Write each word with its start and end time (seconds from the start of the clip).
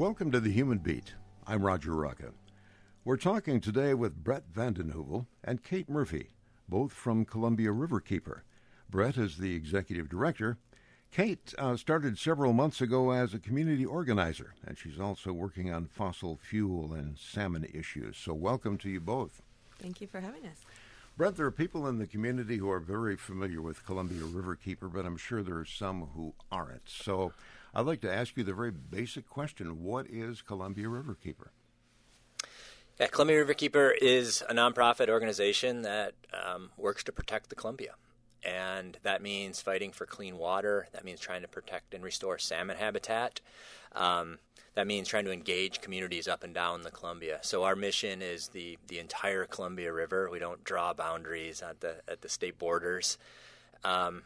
Welcome 0.00 0.32
to 0.32 0.40
the 0.40 0.50
Human 0.50 0.78
Beat. 0.78 1.12
I'm 1.46 1.62
Roger 1.62 1.90
Rocka. 1.90 2.32
We're 3.04 3.18
talking 3.18 3.60
today 3.60 3.92
with 3.92 4.24
Brett 4.24 4.50
VandenHeuvel 4.50 5.26
and 5.44 5.62
Kate 5.62 5.90
Murphy, 5.90 6.30
both 6.66 6.90
from 6.90 7.26
Columbia 7.26 7.68
Riverkeeper. 7.68 8.40
Brett 8.88 9.18
is 9.18 9.36
the 9.36 9.54
executive 9.54 10.08
director. 10.08 10.56
Kate 11.12 11.52
uh, 11.58 11.76
started 11.76 12.18
several 12.18 12.54
months 12.54 12.80
ago 12.80 13.10
as 13.10 13.34
a 13.34 13.38
community 13.38 13.84
organizer, 13.84 14.54
and 14.66 14.78
she's 14.78 14.98
also 14.98 15.34
working 15.34 15.70
on 15.70 15.84
fossil 15.84 16.38
fuel 16.42 16.94
and 16.94 17.18
salmon 17.18 17.66
issues. 17.70 18.16
So, 18.16 18.32
welcome 18.32 18.78
to 18.78 18.88
you 18.88 19.00
both. 19.00 19.42
Thank 19.78 20.00
you 20.00 20.06
for 20.06 20.20
having 20.20 20.46
us. 20.46 20.64
Brett, 21.16 21.36
there 21.36 21.46
are 21.46 21.50
people 21.50 21.86
in 21.86 21.98
the 21.98 22.06
community 22.06 22.56
who 22.56 22.70
are 22.70 22.80
very 22.80 23.16
familiar 23.16 23.60
with 23.60 23.84
Columbia 23.84 24.22
Riverkeeper, 24.22 24.90
but 24.92 25.04
I'm 25.04 25.16
sure 25.16 25.42
there 25.42 25.58
are 25.58 25.66
some 25.66 26.08
who 26.14 26.34
aren't. 26.50 26.88
So, 26.88 27.32
I'd 27.74 27.86
like 27.86 28.00
to 28.00 28.12
ask 28.12 28.36
you 28.36 28.44
the 28.44 28.54
very 28.54 28.70
basic 28.70 29.28
question 29.28 29.82
What 29.82 30.06
is 30.08 30.42
Columbia 30.42 30.86
Riverkeeper? 30.86 31.48
Yeah, 32.98 33.06
Columbia 33.06 33.44
Riverkeeper 33.44 33.92
is 34.00 34.42
a 34.48 34.54
nonprofit 34.54 35.08
organization 35.08 35.82
that 35.82 36.14
um, 36.32 36.70
works 36.76 37.04
to 37.04 37.12
protect 37.12 37.48
the 37.48 37.54
Columbia. 37.54 37.94
And 38.42 38.98
that 39.02 39.22
means 39.22 39.60
fighting 39.60 39.92
for 39.92 40.06
clean 40.06 40.36
water. 40.36 40.88
That 40.92 41.04
means 41.04 41.20
trying 41.20 41.42
to 41.42 41.48
protect 41.48 41.94
and 41.94 42.02
restore 42.02 42.38
salmon 42.38 42.76
habitat. 42.76 43.40
Um, 43.92 44.38
that 44.74 44.86
means 44.86 45.08
trying 45.08 45.24
to 45.24 45.32
engage 45.32 45.80
communities 45.80 46.28
up 46.28 46.44
and 46.44 46.54
down 46.54 46.82
the 46.82 46.90
Columbia. 46.90 47.40
So 47.42 47.64
our 47.64 47.76
mission 47.76 48.22
is 48.22 48.48
the 48.48 48.78
the 48.88 48.98
entire 48.98 49.44
Columbia 49.44 49.92
River. 49.92 50.28
We 50.30 50.38
don't 50.38 50.64
draw 50.64 50.92
boundaries 50.92 51.62
at 51.62 51.80
the 51.80 51.96
at 52.08 52.22
the 52.22 52.28
state 52.28 52.58
borders. 52.58 53.18
Um, 53.82 54.22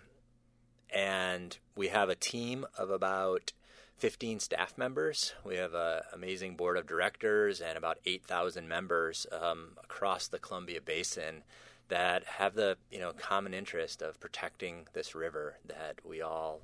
and 0.91 1.59
we 1.77 1.89
have 1.89 2.09
a 2.09 2.15
team 2.15 2.67
of 2.78 2.91
about 2.91 3.53
15 3.98 4.41
staff 4.41 4.77
members. 4.77 5.34
We 5.45 5.56
have 5.56 5.75
an 5.75 6.03
amazing 6.12 6.56
board 6.56 6.77
of 6.77 6.87
directors 6.87 7.61
and 7.61 7.77
about 7.77 7.98
8,000 8.05 8.69
members 8.69 9.27
um, 9.33 9.70
across 9.83 10.28
the 10.28 10.39
Columbia 10.39 10.81
Basin 10.81 11.42
that 11.89 12.25
have 12.25 12.55
the 12.55 12.77
you 12.91 12.98
know 12.98 13.12
common 13.12 13.55
interest 13.55 14.03
of 14.03 14.19
protecting 14.20 14.87
this 14.92 15.15
river 15.15 15.59
that 15.67 16.00
we 16.05 16.22
all 16.22 16.62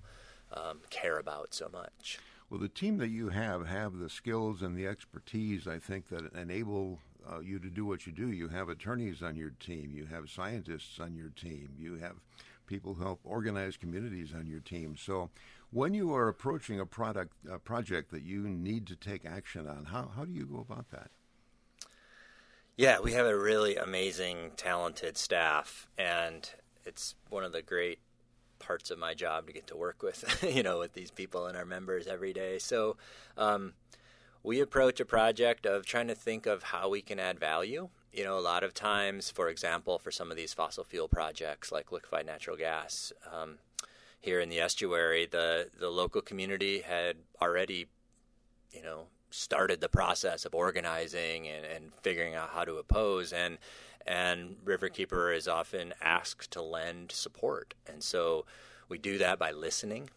um, 0.53 0.81
care 0.91 1.19
about 1.19 1.55
so 1.55 1.69
much. 1.73 2.19
Well, 2.51 2.59
the 2.59 2.69
team 2.69 2.99
that 2.99 3.11
you 3.11 3.29
have 3.29 3.69
have 3.69 3.99
the 3.99 4.11
skills 4.11 4.61
and 4.61 4.77
the 4.77 4.87
expertise, 4.87 5.69
I 5.69 5.79
think, 5.79 6.09
that 6.09 6.33
enable 6.35 6.99
uh, 7.31 7.39
you 7.39 7.61
to 7.61 7.71
do 7.71 7.87
what 7.87 8.07
you 8.07 8.13
do. 8.13 8.33
You 8.33 8.49
have 8.49 8.69
attorneys 8.69 9.23
on 9.23 9.37
your 9.37 9.51
team, 9.61 9.93
you 9.95 10.07
have 10.07 10.29
scientists 10.29 10.99
on 10.99 11.15
your 11.15 11.29
team, 11.29 11.71
you 11.79 11.97
have 11.99 12.17
people 12.67 12.95
who 12.95 13.05
help 13.05 13.21
organize 13.23 13.77
communities 13.77 14.35
on 14.35 14.49
your 14.49 14.59
team. 14.59 14.97
So, 14.99 15.31
when 15.71 15.95
you 15.95 16.13
are 16.13 16.27
approaching 16.27 16.81
a 16.81 16.87
product 16.87 17.35
a 17.49 17.61
project 17.61 18.11
that 18.11 18.23
you 18.23 18.49
need 18.49 18.89
to 18.89 18.97
take 18.97 19.25
action 19.25 19.69
on, 19.69 19.85
how 19.85 20.11
how 20.17 20.25
do 20.25 20.33
you 20.33 20.45
go 20.45 20.59
about 20.59 20.91
that? 20.91 21.11
Yeah, 22.77 22.99
we 22.99 23.13
have 23.13 23.27
a 23.27 23.39
really 23.39 23.77
amazing, 23.77 24.53
talented 24.57 25.17
staff, 25.17 25.87
and 25.97 26.51
it's 26.85 27.15
one 27.29 27.45
of 27.45 27.53
the 27.53 27.63
great 27.63 28.01
parts 28.61 28.91
of 28.91 28.99
my 28.99 29.15
job 29.15 29.49
to 29.49 29.53
get 29.53 29.67
to 29.69 29.77
work 29.77 30.03
with, 30.03 30.45
you 30.55 30.63
know, 30.63 30.79
with 30.79 30.93
these 30.93 31.11
people 31.11 31.47
and 31.47 31.57
our 31.57 31.65
members 31.65 32.07
every 32.07 32.33
day. 32.33 32.59
So, 32.59 32.97
um, 33.37 33.73
we 34.43 34.61
approach 34.61 35.01
a 35.01 35.05
project 35.05 35.67
of 35.67 35.85
trying 35.85 36.09
to 36.09 36.15
think 36.15 36.47
of 36.47 36.63
how 36.63 36.89
we 36.89 37.03
can 37.03 37.19
add 37.19 37.39
value 37.39 37.89
you 38.13 38.25
know, 38.25 38.39
a 38.39 38.41
lot 38.41 38.65
of 38.65 38.75
times, 38.75 39.31
for 39.31 39.49
example, 39.49 39.99
for 39.99 40.11
some 40.11 40.31
of 40.31 40.37
these 40.37 40.53
fossil 40.53 40.85
fuel 40.85 41.09
projects 41.09 41.71
like 41.71 41.93
liquefied 41.93 42.27
natural 42.27 42.57
gas, 42.57 43.13
um, 43.33 43.59
here 44.21 44.41
in 44.41 44.49
the 44.49 44.61
estuary, 44.61 45.27
the 45.27 45.71
the 45.79 45.89
local 45.89 46.21
community 46.21 46.81
had 46.81 47.17
already, 47.41 47.87
you 48.73 48.83
know, 48.83 49.07
started 49.31 49.81
the 49.81 49.89
process 49.89 50.45
of 50.45 50.55
organizing 50.55 51.47
and, 51.47 51.65
and 51.65 51.95
figuring 52.03 52.35
out 52.35 52.51
how 52.51 52.65
to 52.65 52.75
oppose 52.77 53.33
and 53.33 53.59
and 54.07 54.57
Riverkeeper 54.65 55.37
is 55.37 55.49
often 55.49 55.95
asked 56.01 56.51
to 56.53 56.63
lend 56.63 57.13
support, 57.13 57.75
and 57.87 58.03
so 58.03 58.47
we 58.89 58.99
do 58.99 59.19
that 59.19 59.39
by 59.39 59.51
listening 59.51 60.11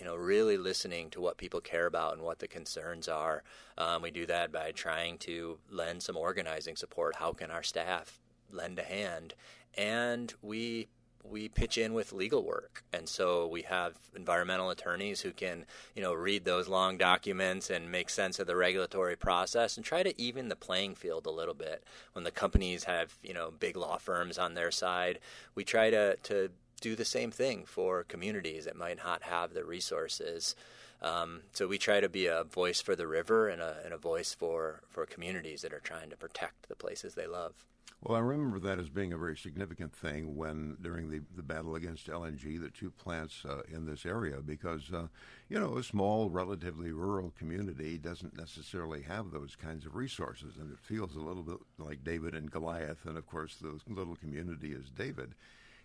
you 0.00 0.06
know, 0.06 0.16
really 0.16 0.56
listening 0.56 1.10
to 1.10 1.20
what 1.20 1.36
people 1.36 1.60
care 1.60 1.84
about 1.86 2.14
and 2.14 2.22
what 2.22 2.38
the 2.38 2.48
concerns 2.48 3.06
are. 3.06 3.42
Um, 3.76 4.00
we 4.00 4.10
do 4.10 4.24
that 4.26 4.50
by 4.50 4.72
trying 4.72 5.18
to 5.18 5.58
lend 5.70 6.02
some 6.02 6.16
organizing 6.16 6.74
support. 6.74 7.16
How 7.16 7.32
can 7.32 7.50
our 7.50 7.62
staff 7.62 8.18
lend 8.50 8.78
a 8.78 8.82
hand? 8.82 9.34
And 9.76 10.32
we 10.40 10.88
we 11.22 11.48
pitch 11.48 11.78
in 11.78 11.94
with 11.94 12.12
legal 12.12 12.44
work, 12.44 12.82
and 12.92 13.08
so 13.08 13.46
we 13.46 13.62
have 13.62 13.94
environmental 14.16 14.70
attorneys 14.70 15.20
who 15.20 15.32
can, 15.32 15.64
you 15.94 16.02
know, 16.02 16.14
read 16.14 16.44
those 16.44 16.68
long 16.68 16.96
documents 16.96 17.70
and 17.70 17.90
make 17.90 18.10
sense 18.10 18.38
of 18.38 18.46
the 18.46 18.56
regulatory 18.56 19.16
process 19.16 19.76
and 19.76 19.84
try 19.84 20.02
to 20.02 20.20
even 20.20 20.48
the 20.48 20.56
playing 20.56 20.94
field 20.94 21.26
a 21.26 21.30
little 21.30 21.54
bit. 21.54 21.84
When 22.12 22.24
the 22.24 22.30
companies 22.30 22.84
have, 22.84 23.16
you 23.22 23.34
know, 23.34 23.50
big 23.50 23.76
law 23.76 23.98
firms 23.98 24.38
on 24.38 24.54
their 24.54 24.70
side, 24.70 25.18
we 25.54 25.64
try 25.64 25.90
to 25.90 26.16
to 26.16 26.50
do 26.80 26.96
the 26.96 27.04
same 27.04 27.30
thing 27.30 27.64
for 27.66 28.04
communities 28.04 28.64
that 28.64 28.76
might 28.76 28.96
not 28.96 29.22
have 29.22 29.52
the 29.52 29.64
resources. 29.64 30.56
Um, 31.02 31.42
so 31.52 31.66
we 31.66 31.78
try 31.78 32.00
to 32.00 32.08
be 32.08 32.26
a 32.26 32.44
voice 32.44 32.80
for 32.80 32.94
the 32.94 33.06
river 33.06 33.48
and 33.48 33.62
a, 33.62 33.76
and 33.84 33.94
a 33.94 33.98
voice 33.98 34.34
for, 34.34 34.80
for 34.88 35.06
communities 35.06 35.62
that 35.62 35.72
are 35.72 35.80
trying 35.80 36.10
to 36.10 36.16
protect 36.16 36.68
the 36.68 36.76
places 36.76 37.14
they 37.14 37.26
love. 37.26 37.64
Well, 38.02 38.16
I 38.16 38.20
remember 38.20 38.58
that 38.60 38.78
as 38.78 38.88
being 38.88 39.12
a 39.12 39.18
very 39.18 39.36
significant 39.36 39.94
thing 39.94 40.34
when, 40.34 40.78
during 40.80 41.10
the, 41.10 41.20
the 41.36 41.42
battle 41.42 41.74
against 41.74 42.06
LNG, 42.06 42.58
the 42.58 42.70
two 42.70 42.90
plants 42.90 43.44
uh, 43.44 43.60
in 43.70 43.84
this 43.84 44.06
area, 44.06 44.40
because, 44.40 44.90
uh, 44.90 45.08
you 45.50 45.60
know, 45.60 45.76
a 45.76 45.82
small, 45.82 46.30
relatively 46.30 46.92
rural 46.92 47.30
community 47.38 47.98
doesn't 47.98 48.38
necessarily 48.38 49.02
have 49.02 49.30
those 49.30 49.54
kinds 49.54 49.84
of 49.84 49.96
resources, 49.96 50.56
and 50.56 50.72
it 50.72 50.78
feels 50.80 51.14
a 51.14 51.20
little 51.20 51.42
bit 51.42 51.58
like 51.76 52.02
David 52.02 52.34
and 52.34 52.50
Goliath, 52.50 53.04
and 53.04 53.18
of 53.18 53.26
course, 53.26 53.56
the 53.56 53.78
little 53.86 54.16
community 54.16 54.72
is 54.72 54.88
David. 54.88 55.34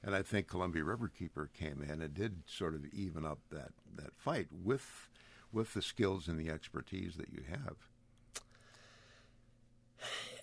And 0.02 0.16
I 0.16 0.22
think 0.22 0.48
Columbia 0.48 0.84
Riverkeeper 0.84 1.52
came 1.52 1.82
in 1.82 2.02
and 2.02 2.14
did 2.14 2.44
sort 2.46 2.76
of 2.76 2.86
even 2.94 3.26
up 3.26 3.40
that, 3.52 3.72
that 3.98 4.16
fight 4.16 4.48
with 4.64 5.10
with 5.52 5.74
the 5.74 5.82
skills 5.82 6.28
and 6.28 6.38
the 6.38 6.50
expertise 6.50 7.16
that 7.16 7.30
you 7.32 7.42
have. 7.50 7.78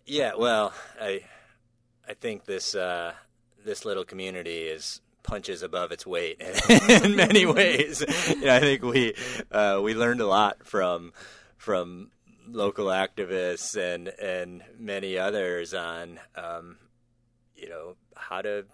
Yeah, 0.07 0.33
well, 0.37 0.73
I 1.01 1.23
I 2.09 2.15
think 2.15 2.45
this 2.45 2.75
uh, 2.75 3.13
this 3.65 3.85
little 3.85 4.05
community 4.05 4.63
is 4.63 5.01
punches 5.23 5.63
above 5.63 5.93
its 5.93 6.07
weight 6.07 6.41
in 6.89 7.17
many 7.17 7.47
ways. 7.47 8.05
you 8.29 8.45
know, 8.45 8.57
I 8.57 8.61
think 8.61 8.83
we 8.83 9.15
uh, 9.51 9.81
we 9.83 9.95
learned 9.95 10.21
a 10.21 10.27
lot 10.27 10.67
from 10.67 11.13
from 11.57 12.11
local 12.49 12.87
activists 12.87 13.77
and 13.77 14.09
and 14.09 14.63
many 14.79 15.17
others 15.19 15.75
on 15.75 16.19
um, 16.35 16.77
you 17.55 17.69
know 17.69 17.97
how 18.17 18.43
to 18.43 18.65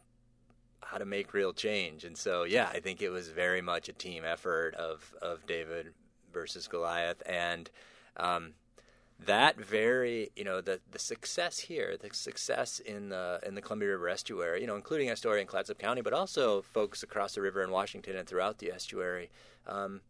how 0.83 0.97
to 0.97 1.05
make 1.05 1.35
real 1.35 1.53
change. 1.53 2.05
And 2.05 2.17
so, 2.17 2.45
yeah, 2.45 2.71
I 2.73 2.81
think 2.81 3.03
it 3.03 3.11
was 3.11 3.29
very 3.29 3.61
much 3.61 3.91
a 3.91 3.93
team 3.93 4.25
effort 4.25 4.75
of 4.75 5.15
of 5.21 5.47
David 5.47 5.93
versus 6.33 6.67
Goliath, 6.67 7.23
and 7.27 7.71
um, 8.17 8.55
that 9.27 9.57
very 9.57 10.31
you 10.37 10.45
know 10.45 10.61
the 10.61 10.81
the 10.91 10.99
success 10.99 11.59
here, 11.59 11.97
the 12.01 12.11
success 12.13 12.79
in 12.81 13.09
the 13.09 13.41
in 13.45 13.55
the 13.55 13.63
Columbia 13.63 13.91
River 13.91 14.09
estuary, 14.09 14.61
you 14.61 14.67
know, 14.67 14.77
including 14.77 15.11
Astoria 15.11 15.41
and 15.41 15.49
Clatsop 15.49 15.79
County, 15.79 16.03
but 16.03 16.13
also 16.13 16.63
folks 16.63 17.03
across 17.03 17.35
the 17.35 17.43
river 17.43 17.63
in 17.63 17.71
Washington 17.71 18.17
and 18.17 18.29
throughout 18.29 18.59
the 18.59 18.71
estuary. 18.71 19.31
Um, 19.67 20.01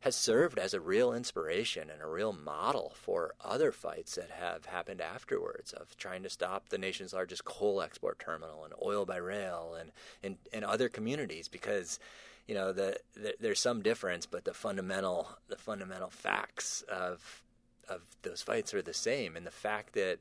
has 0.00 0.14
served 0.14 0.58
as 0.58 0.72
a 0.72 0.80
real 0.80 1.12
inspiration 1.12 1.90
and 1.90 2.00
a 2.00 2.06
real 2.06 2.32
model 2.32 2.92
for 2.94 3.34
other 3.44 3.72
fights 3.72 4.14
that 4.14 4.30
have 4.30 4.66
happened 4.66 5.00
afterwards 5.00 5.72
of 5.72 5.96
trying 5.96 6.22
to 6.22 6.30
stop 6.30 6.68
the 6.68 6.78
nation's 6.78 7.12
largest 7.12 7.44
coal 7.44 7.80
export 7.82 8.18
terminal 8.18 8.62
and 8.62 8.74
oil 8.80 9.04
by 9.04 9.16
rail 9.16 9.74
and 9.78 9.90
and, 10.22 10.36
and 10.52 10.64
other 10.64 10.88
communities 10.88 11.48
because 11.48 11.98
you 12.46 12.54
know 12.54 12.72
the, 12.72 12.96
the, 13.14 13.34
there's 13.40 13.58
some 13.58 13.82
difference 13.82 14.26
but 14.26 14.44
the 14.44 14.54
fundamental 14.54 15.28
the 15.48 15.56
fundamental 15.56 16.10
facts 16.10 16.84
of 16.88 17.42
of 17.88 18.02
those 18.22 18.42
fights 18.42 18.74
are 18.74 18.82
the 18.82 18.94
same. 18.94 19.36
And 19.36 19.46
the 19.46 19.50
fact 19.50 19.94
that 19.94 20.18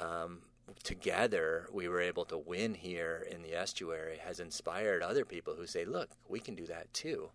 um, 0.00 0.42
together 0.82 1.68
we 1.72 1.88
were 1.88 2.00
able 2.00 2.24
to 2.26 2.38
win 2.38 2.74
here 2.74 3.26
in 3.30 3.42
the 3.42 3.54
estuary 3.54 4.18
has 4.18 4.40
inspired 4.40 5.02
other 5.02 5.24
people 5.24 5.54
who 5.54 5.66
say 5.66 5.84
look 5.84 6.10
we 6.28 6.40
can 6.40 6.54
do 6.54 6.66
that 6.66 6.92
too. 6.92 7.30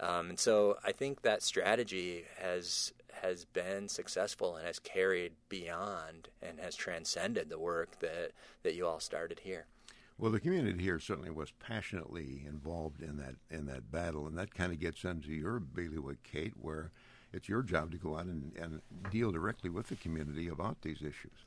Um, 0.00 0.30
and 0.30 0.38
so 0.38 0.78
I 0.82 0.92
think 0.92 1.22
that 1.22 1.42
strategy 1.42 2.24
has 2.38 2.92
has 3.22 3.44
been 3.44 3.88
successful 3.88 4.56
and 4.56 4.66
has 4.66 4.78
carried 4.78 5.32
beyond 5.48 6.28
and 6.40 6.58
has 6.58 6.74
transcended 6.74 7.50
the 7.50 7.58
work 7.58 7.98
that 8.00 8.32
that 8.62 8.74
you 8.74 8.86
all 8.86 9.00
started 9.00 9.40
here. 9.40 9.66
Well, 10.16 10.30
the 10.30 10.40
community 10.40 10.82
here 10.82 10.98
certainly 10.98 11.30
was 11.30 11.50
passionately 11.52 12.44
involved 12.46 13.02
in 13.02 13.16
that 13.18 13.36
in 13.50 13.66
that 13.66 13.90
battle, 13.90 14.26
and 14.26 14.36
that 14.38 14.54
kind 14.54 14.72
of 14.72 14.78
gets 14.78 15.04
into 15.04 15.32
your 15.32 15.60
bailiwick, 15.60 16.22
Kate, 16.22 16.54
where 16.56 16.92
it's 17.32 17.48
your 17.48 17.62
job 17.62 17.90
to 17.92 17.96
go 17.96 18.16
out 18.16 18.26
and, 18.26 18.52
and 18.60 18.80
deal 19.10 19.30
directly 19.30 19.70
with 19.70 19.88
the 19.88 19.96
community 19.96 20.48
about 20.48 20.82
these 20.82 20.98
issues. 21.00 21.44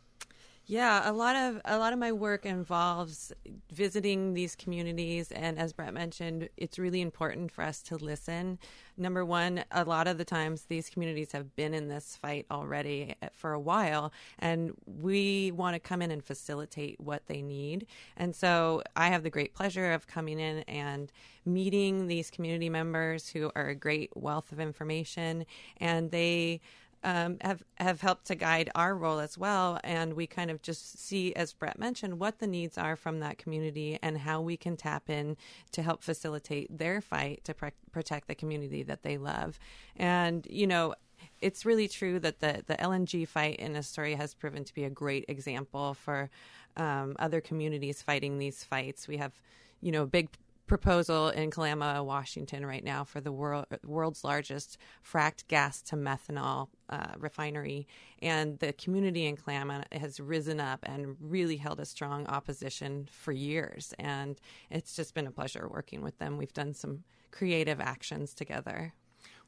Yeah, 0.65 1.09
a 1.09 1.11
lot 1.11 1.35
of 1.35 1.59
a 1.65 1.77
lot 1.77 1.91
of 1.91 1.99
my 1.99 2.13
work 2.13 2.45
involves 2.45 3.33
visiting 3.69 4.33
these 4.33 4.55
communities, 4.55 5.29
and 5.29 5.59
as 5.59 5.73
Brett 5.73 5.93
mentioned, 5.93 6.47
it's 6.55 6.79
really 6.79 7.01
important 7.01 7.51
for 7.51 7.63
us 7.65 7.81
to 7.83 7.97
listen. 7.97 8.59
Number 8.95 9.25
one, 9.25 9.65
a 9.71 9.83
lot 9.83 10.07
of 10.07 10.17
the 10.17 10.23
times 10.23 10.63
these 10.69 10.89
communities 10.89 11.33
have 11.33 11.53
been 11.57 11.73
in 11.73 11.89
this 11.89 12.15
fight 12.15 12.45
already 12.49 13.13
eh, 13.21 13.27
for 13.33 13.51
a 13.51 13.59
while, 13.59 14.13
and 14.39 14.71
we 14.85 15.51
want 15.51 15.75
to 15.75 15.81
come 15.81 16.01
in 16.01 16.11
and 16.11 16.23
facilitate 16.23 16.97
what 16.97 17.25
they 17.27 17.41
need. 17.41 17.85
And 18.15 18.33
so, 18.33 18.83
I 18.95 19.07
have 19.09 19.23
the 19.23 19.29
great 19.29 19.53
pleasure 19.53 19.91
of 19.91 20.07
coming 20.07 20.39
in 20.39 20.59
and 20.59 21.11
meeting 21.45 22.07
these 22.07 22.31
community 22.31 22.69
members 22.69 23.27
who 23.27 23.51
are 23.53 23.67
a 23.67 23.75
great 23.75 24.11
wealth 24.15 24.53
of 24.53 24.61
information, 24.61 25.45
and 25.77 26.09
they 26.11 26.61
um, 27.03 27.37
have 27.41 27.63
have 27.77 28.01
helped 28.01 28.25
to 28.25 28.35
guide 28.35 28.69
our 28.75 28.95
role 28.95 29.19
as 29.19 29.37
well. 29.37 29.79
And 29.83 30.13
we 30.13 30.27
kind 30.27 30.49
of 30.49 30.61
just 30.61 30.99
see, 30.99 31.33
as 31.35 31.53
Brett 31.53 31.77
mentioned, 31.77 32.19
what 32.19 32.39
the 32.39 32.47
needs 32.47 32.77
are 32.77 32.95
from 32.95 33.19
that 33.19 33.37
community 33.37 33.99
and 34.01 34.17
how 34.17 34.41
we 34.41 34.57
can 34.57 34.77
tap 34.77 35.09
in 35.09 35.37
to 35.71 35.81
help 35.81 36.03
facilitate 36.03 36.77
their 36.77 37.01
fight 37.01 37.43
to 37.45 37.55
protect 37.91 38.27
the 38.27 38.35
community 38.35 38.83
that 38.83 39.03
they 39.03 39.17
love. 39.17 39.59
And 39.97 40.47
you 40.49 40.67
know, 40.67 40.95
it's 41.41 41.65
really 41.65 41.87
true 41.87 42.19
that 42.19 42.39
the 42.39 42.63
the 42.65 42.75
LNG 42.75 43.27
fight 43.27 43.57
in 43.57 43.75
Astoria 43.75 44.17
has 44.17 44.33
proven 44.33 44.63
to 44.63 44.73
be 44.73 44.85
a 44.85 44.89
great 44.89 45.25
example 45.27 45.93
for 45.93 46.29
um, 46.77 47.15
other 47.19 47.41
communities 47.41 48.01
fighting 48.01 48.39
these 48.39 48.63
fights. 48.63 49.07
We 49.07 49.17
have, 49.17 49.33
you 49.81 49.91
know, 49.91 50.05
big 50.05 50.29
proposal 50.67 51.29
in 51.29 51.51
Kalama, 51.51 52.03
Washington, 52.03 52.65
right 52.65 52.83
now 52.83 53.03
for 53.03 53.21
the 53.21 53.31
world, 53.31 53.65
world's 53.83 54.23
largest 54.23 54.77
fracked 55.01 55.47
gas 55.47 55.81
to 55.83 55.95
methanol 55.95 56.69
uh, 56.89 57.13
refinery. 57.17 57.87
And 58.21 58.59
the 58.59 58.73
community 58.73 59.25
in 59.25 59.35
Kalama 59.35 59.83
has 59.91 60.19
risen 60.19 60.59
up 60.59 60.79
and 60.83 61.15
really 61.19 61.57
held 61.57 61.79
a 61.79 61.85
strong 61.85 62.25
opposition 62.27 63.07
for 63.11 63.31
years. 63.31 63.93
And 63.99 64.39
it's 64.69 64.95
just 64.95 65.13
been 65.13 65.27
a 65.27 65.31
pleasure 65.31 65.67
working 65.69 66.01
with 66.01 66.17
them. 66.17 66.37
We've 66.37 66.53
done 66.53 66.73
some 66.73 67.03
creative 67.31 67.81
actions 67.81 68.33
together. 68.33 68.93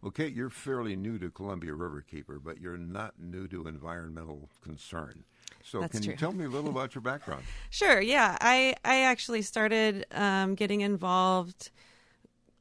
Well, 0.01 0.11
Kate, 0.11 0.35
you're 0.35 0.49
fairly 0.49 0.95
new 0.95 1.17
to 1.19 1.31
Columbia 1.31 1.71
Riverkeeper, 1.71 2.39
but 2.43 2.59
you're 2.59 2.77
not 2.77 3.15
new 3.19 3.47
to 3.47 3.67
environmental 3.67 4.49
concern. 4.61 5.23
So, 5.65 5.81
That's 5.81 5.93
can 5.93 6.03
true. 6.03 6.11
you 6.11 6.17
tell 6.17 6.31
me 6.31 6.45
a 6.45 6.49
little 6.49 6.69
about 6.75 6.93
your 6.93 7.01
background? 7.01 7.43
Sure. 7.71 7.99
Yeah, 7.99 8.37
I 8.39 8.75
I 8.85 9.01
actually 9.01 9.41
started 9.41 10.05
um, 10.11 10.53
getting 10.53 10.81
involved 10.81 11.71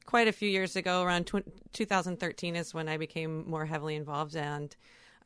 quite 0.06 0.26
a 0.26 0.32
few 0.32 0.48
years 0.48 0.74
ago. 0.74 1.02
Around 1.02 1.26
tw- 1.26 1.72
2013 1.74 2.56
is 2.56 2.72
when 2.72 2.88
I 2.88 2.96
became 2.96 3.48
more 3.48 3.66
heavily 3.66 3.94
involved 3.96 4.36
and. 4.36 4.74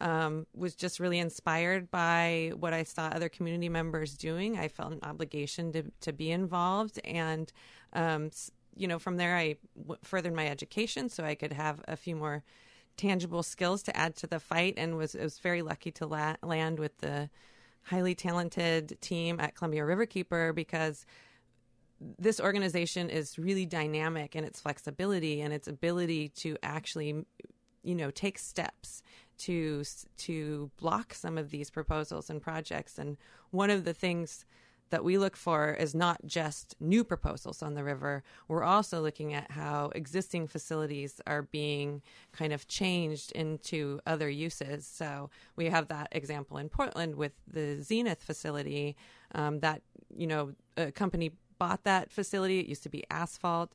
Um, 0.01 0.47
was 0.55 0.77
just 0.77 1.01
really 1.01 1.19
inspired 1.19 1.91
by 1.91 2.53
what 2.55 2.73
I 2.73 2.85
saw 2.85 3.09
other 3.09 3.29
community 3.29 3.69
members 3.69 4.17
doing. 4.17 4.57
I 4.57 4.69
felt 4.69 4.93
an 4.93 5.01
obligation 5.03 5.73
to, 5.73 5.83
to 6.03 6.13
be 6.13 6.31
involved. 6.31 7.01
And, 7.05 7.53
um, 7.95 8.31
you 8.77 8.87
know, 8.87 9.01
from 9.01 9.17
there, 9.17 9.37
I 9.37 9.57
w- 9.77 9.99
furthered 10.05 10.35
my 10.35 10.47
education 10.47 11.09
so 11.09 11.25
I 11.25 11.35
could 11.35 11.53
have 11.53 11.83
a 11.89 11.97
few 11.97 12.15
more 12.15 12.45
tangible 12.97 13.43
skills 13.43 13.83
to 13.83 13.97
add 13.97 14.15
to 14.19 14.29
the 14.29 14.39
fight 14.39 14.75
and 14.77 14.97
was, 14.97 15.15
was 15.15 15.41
very 15.41 15.63
lucky 15.63 15.91
to 15.91 16.07
la- 16.07 16.37
land 16.45 16.79
with 16.79 16.97
the 16.99 17.29
highly 17.89 18.15
talented 18.15 18.99
team 19.01 19.41
at 19.41 19.55
Columbia 19.55 19.83
Riverkeeper 19.83 20.55
because 20.55 21.07
this 22.19 22.41
organization 22.41 23.11
is 23.11 23.39
really 23.39 23.67
dynamic 23.67 24.37
in 24.37 24.45
its 24.45 24.61
flexibility 24.61 25.41
and 25.41 25.53
its 25.53 25.67
ability 25.67 26.29
to 26.29 26.57
actually 26.63 27.25
you 27.83 27.95
know 27.95 28.11
take 28.11 28.39
steps 28.39 29.03
to 29.39 29.85
to 30.17 30.71
block 30.79 31.15
some 31.15 31.39
of 31.39 31.51
these 31.51 31.71
proposals 31.71 32.29
and 32.29 32.43
projects. 32.43 32.99
And 32.99 33.17
one 33.51 33.71
of 33.71 33.85
the 33.85 33.95
things 33.95 34.45
that 34.91 35.05
we 35.05 35.19
look 35.19 35.37
for 35.37 35.73
is 35.73 35.95
not 35.95 36.25
just 36.27 36.75
new 36.81 37.05
proposals 37.05 37.63
on 37.63 37.75
the 37.75 37.85
river. 37.85 38.23
We're 38.49 38.65
also 38.65 39.01
looking 39.01 39.35
at 39.35 39.51
how 39.51 39.91
existing 39.95 40.49
facilities 40.49 41.21
are 41.27 41.43
being 41.43 42.03
kind 42.33 42.53
of 42.53 42.67
changed 42.69 43.33
into 43.33 44.01
other 44.07 44.29
uses. 44.29 44.87
So 44.87 45.31
we 45.57 45.67
have 45.67 45.89
that 45.89 46.09
example 46.13 46.59
in 46.59 46.69
Portland 46.69 47.17
with 47.17 47.33
the 47.47 47.81
Zenith 47.83 48.23
facility. 48.23 48.97
Um, 49.35 49.61
that 49.61 49.83
you 50.17 50.27
know, 50.27 50.55
a 50.77 50.91
company 50.91 51.33
bought 51.59 51.85
that 51.85 52.11
facility. 52.11 52.61
It 52.61 52.67
used 52.67 52.83
to 52.85 52.89
be 52.89 53.05
asphalt. 53.11 53.73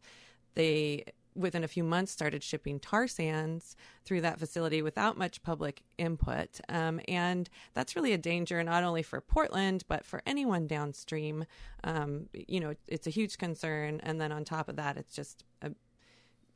They 0.55 1.05
within 1.35 1.63
a 1.63 1.67
few 1.67 1.83
months 1.83 2.11
started 2.11 2.43
shipping 2.43 2.79
tar 2.79 3.07
sands 3.07 3.75
through 4.05 4.21
that 4.21 4.39
facility 4.39 4.81
without 4.81 5.17
much 5.17 5.43
public 5.43 5.83
input. 5.97 6.59
Um, 6.69 6.99
and 7.07 7.49
that's 7.73 7.95
really 7.95 8.13
a 8.13 8.17
danger 8.17 8.63
not 8.63 8.83
only 8.83 9.03
for 9.03 9.21
portland 9.21 9.83
but 9.87 10.05
for 10.05 10.21
anyone 10.25 10.67
downstream. 10.67 11.45
Um, 11.83 12.27
you 12.33 12.59
know 12.59 12.75
it's 12.87 13.07
a 13.07 13.11
huge 13.11 13.37
concern. 13.37 13.99
And 14.03 14.19
then 14.19 14.31
on 14.31 14.43
top 14.43 14.69
of 14.69 14.75
that 14.77 14.97
it's 14.97 15.15
just 15.15 15.43
a 15.61 15.71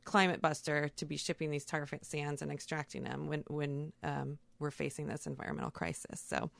climate 0.04 0.40
buster 0.40 0.88
to 0.96 1.04
be 1.04 1.16
shipping 1.16 1.50
these 1.50 1.64
tar 1.64 1.86
sands 2.02 2.40
and 2.42 2.50
extracting 2.50 3.04
them 3.04 3.26
when 3.26 3.44
when 3.48 3.92
um, 4.02 4.38
we're 4.58 4.70
facing 4.70 5.06
this 5.06 5.26
environmental 5.26 5.70
crisis. 5.70 6.22
So 6.26 6.50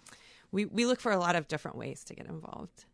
we, 0.53 0.65
we 0.65 0.87
look 0.87 1.01
for 1.01 1.13
a 1.13 1.19
lot 1.19 1.37
of 1.37 1.49
different 1.49 1.77
ways 1.77 2.05
to 2.05 2.15
get 2.15 2.27
involved. 2.27 2.85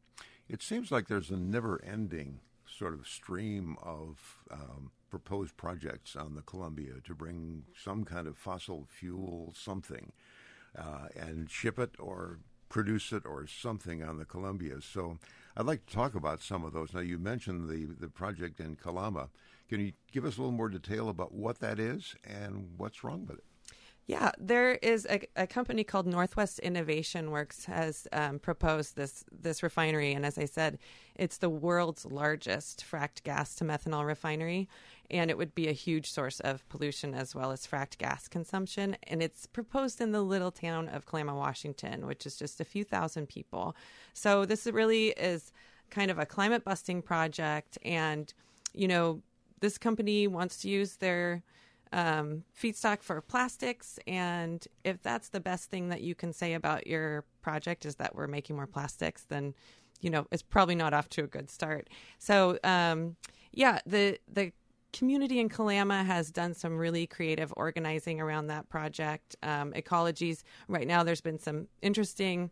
It 0.48 0.62
seems 0.62 0.90
like 0.90 1.08
there's 1.08 1.30
a 1.30 1.36
never 1.36 1.82
ending 1.84 2.40
sort 2.78 2.94
of 2.94 3.06
stream 3.06 3.76
of 3.82 4.38
um, 4.50 4.90
proposed 5.10 5.56
projects 5.56 6.16
on 6.16 6.34
the 6.34 6.42
Columbia 6.42 6.94
to 7.04 7.14
bring 7.14 7.64
some 7.82 8.04
kind 8.04 8.26
of 8.26 8.36
fossil 8.36 8.86
fuel 8.90 9.52
something 9.56 10.12
uh, 10.76 11.08
and 11.16 11.50
ship 11.50 11.78
it 11.78 11.92
or 11.98 12.40
produce 12.68 13.12
it 13.12 13.22
or 13.24 13.46
something 13.46 14.02
on 14.02 14.18
the 14.18 14.24
Columbia. 14.24 14.80
So 14.80 15.18
I'd 15.56 15.66
like 15.66 15.86
to 15.86 15.94
talk 15.94 16.16
about 16.16 16.42
some 16.42 16.64
of 16.64 16.72
those. 16.72 16.92
Now, 16.92 17.00
you 17.00 17.18
mentioned 17.18 17.68
the, 17.68 17.86
the 18.00 18.08
project 18.08 18.58
in 18.58 18.74
Kalama. 18.74 19.28
Can 19.68 19.80
you 19.80 19.92
give 20.10 20.24
us 20.24 20.36
a 20.36 20.40
little 20.40 20.50
more 20.50 20.68
detail 20.68 21.08
about 21.08 21.32
what 21.32 21.60
that 21.60 21.78
is 21.78 22.16
and 22.24 22.70
what's 22.76 23.04
wrong 23.04 23.26
with 23.26 23.38
it? 23.38 23.44
Yeah, 24.06 24.32
there 24.38 24.74
is 24.74 25.06
a, 25.08 25.20
a, 25.34 25.46
company 25.46 25.82
called 25.82 26.06
Northwest 26.06 26.58
Innovation 26.58 27.30
Works 27.30 27.64
has 27.64 28.06
um, 28.12 28.38
proposed 28.38 28.96
this 28.96 29.24
this 29.32 29.62
refinery, 29.62 30.12
and 30.12 30.26
as 30.26 30.36
I 30.36 30.44
said, 30.44 30.78
it's 31.14 31.38
the 31.38 31.48
world's 31.48 32.04
largest 32.04 32.84
fracked 32.84 33.22
gas 33.22 33.54
to 33.56 33.64
methanol 33.64 34.04
refinery, 34.04 34.68
and 35.10 35.30
it 35.30 35.38
would 35.38 35.54
be 35.54 35.68
a 35.68 35.72
huge 35.72 36.10
source 36.10 36.38
of 36.40 36.68
pollution 36.68 37.14
as 37.14 37.34
well 37.34 37.50
as 37.50 37.66
fracked 37.66 37.96
gas 37.96 38.28
consumption. 38.28 38.94
And 39.04 39.22
it's 39.22 39.46
proposed 39.46 40.02
in 40.02 40.12
the 40.12 40.20
little 40.20 40.50
town 40.50 40.90
of 40.90 41.06
Kalama, 41.06 41.34
Washington, 41.34 42.06
which 42.06 42.26
is 42.26 42.36
just 42.36 42.60
a 42.60 42.64
few 42.64 42.84
thousand 42.84 43.30
people. 43.30 43.74
So 44.12 44.44
this 44.44 44.66
really 44.66 45.08
is 45.08 45.50
kind 45.88 46.10
of 46.10 46.18
a 46.18 46.26
climate 46.26 46.62
busting 46.62 47.00
project, 47.00 47.78
and 47.82 48.34
you 48.74 48.86
know, 48.86 49.22
this 49.60 49.78
company 49.78 50.26
wants 50.26 50.60
to 50.60 50.68
use 50.68 50.96
their 50.96 51.42
um, 51.94 52.42
feedstock 52.60 53.02
for 53.02 53.20
plastics. 53.20 53.98
And 54.06 54.66
if 54.82 55.00
that's 55.00 55.28
the 55.30 55.40
best 55.40 55.70
thing 55.70 55.88
that 55.88 56.02
you 56.02 56.14
can 56.14 56.32
say 56.32 56.54
about 56.54 56.86
your 56.86 57.24
project 57.40 57.86
is 57.86 57.94
that 57.96 58.14
we're 58.14 58.26
making 58.26 58.56
more 58.56 58.66
plastics, 58.66 59.24
then 59.28 59.54
you 60.00 60.10
know 60.10 60.26
it's 60.30 60.42
probably 60.42 60.74
not 60.74 60.92
off 60.92 61.08
to 61.10 61.24
a 61.24 61.26
good 61.26 61.48
start. 61.48 61.88
So 62.18 62.58
um, 62.64 63.16
yeah, 63.52 63.78
the 63.86 64.18
the 64.30 64.52
community 64.92 65.38
in 65.38 65.48
Kalama 65.48 66.04
has 66.04 66.30
done 66.30 66.52
some 66.52 66.76
really 66.76 67.06
creative 67.06 67.52
organizing 67.56 68.20
around 68.20 68.48
that 68.48 68.68
project. 68.68 69.36
Um, 69.42 69.72
ecologies 69.72 70.42
right 70.68 70.86
now, 70.86 71.04
there's 71.04 71.20
been 71.20 71.38
some 71.38 71.68
interesting 71.80 72.50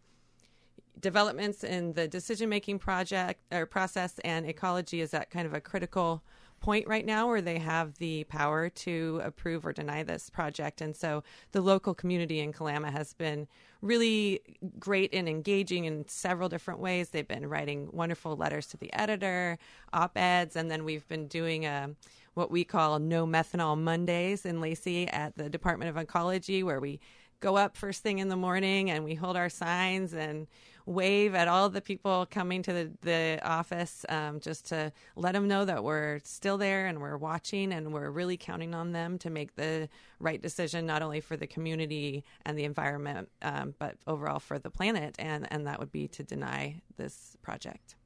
developments 1.00 1.64
in 1.64 1.94
the 1.94 2.06
decision 2.06 2.49
making 2.49 2.78
project 2.78 3.40
or 3.52 3.66
process, 3.66 4.20
and 4.25 4.46
ecology 4.46 5.00
is 5.00 5.12
at 5.12 5.30
kind 5.30 5.46
of 5.46 5.54
a 5.54 5.61
critical 5.61 6.22
point 6.62 6.87
right 6.87 7.04
now 7.04 7.26
where 7.26 7.42
they 7.42 7.59
have 7.59 7.99
the 7.99 8.25
power 8.25 8.69
to 8.69 9.21
approve 9.25 9.66
or 9.66 9.73
deny 9.73 10.04
this 10.04 10.31
project. 10.31 10.81
And 10.81 10.97
so 10.97 11.25
the 11.50 11.61
local 11.61 11.92
community 11.92 12.38
in 12.38 12.52
Kalama 12.52 12.92
has 12.92 13.12
been 13.14 13.49
really 13.83 14.40
great 14.78 15.12
in 15.12 15.26
engaging 15.26 15.87
in 15.87 16.07
several 16.07 16.49
different 16.49 16.78
ways. 16.78 17.09
They've 17.09 17.26
been 17.26 17.49
writing 17.49 17.88
wonderful 17.92 18.37
letters 18.37 18.69
to 18.69 18.76
the 18.76 18.92
editor, 18.95 19.59
op 19.92 20.16
eds, 20.16 20.54
and 20.54 20.71
then 20.71 20.85
we've 20.85 21.07
been 21.09 21.26
doing 21.26 21.66
a 21.66 21.90
what 22.35 22.50
we 22.50 22.64
call 22.64 22.99
no 22.99 23.26
methanol 23.26 23.78
Mondays 23.78 24.47
in 24.47 24.61
Lacey 24.61 25.07
at 25.09 25.37
the 25.37 25.50
Department 25.50 25.90
of 25.90 25.99
Ecology, 25.99 26.62
where 26.62 26.81
we 26.81 26.99
go 27.40 27.57
up 27.57 27.76
first 27.76 28.02
thing 28.02 28.21
in 28.21 28.28
the 28.28 28.37
morning 28.37 28.88
and 28.88 29.04
we 29.04 29.14
hold 29.14 29.37
our 29.37 29.50
signs 29.50 30.14
and 30.14 30.47
wave 30.86 31.34
at 31.34 31.48
all 31.48 31.68
the 31.68 31.80
people 31.80 32.26
coming 32.30 32.62
to 32.62 32.72
the, 32.72 32.90
the 33.02 33.40
office 33.42 34.04
um, 34.08 34.40
just 34.40 34.66
to 34.68 34.92
let 35.16 35.32
them 35.32 35.48
know 35.48 35.64
that 35.64 35.84
we're 35.84 36.20
still 36.24 36.58
there 36.58 36.86
and 36.86 37.00
we're 37.00 37.16
watching 37.16 37.72
and 37.72 37.92
we're 37.92 38.10
really 38.10 38.36
counting 38.36 38.74
on 38.74 38.92
them 38.92 39.18
to 39.18 39.30
make 39.30 39.54
the 39.56 39.88
right 40.18 40.40
decision, 40.40 40.86
not 40.86 41.02
only 41.02 41.20
for 41.20 41.36
the 41.36 41.46
community 41.46 42.24
and 42.44 42.58
the 42.58 42.64
environment, 42.64 43.28
um, 43.42 43.74
but 43.78 43.96
overall 44.06 44.38
for 44.38 44.58
the 44.58 44.70
planet. 44.70 45.14
And, 45.18 45.46
and 45.50 45.66
that 45.66 45.78
would 45.78 45.92
be 45.92 46.08
to 46.08 46.22
deny 46.22 46.80
this 46.96 47.36
project. 47.42 47.96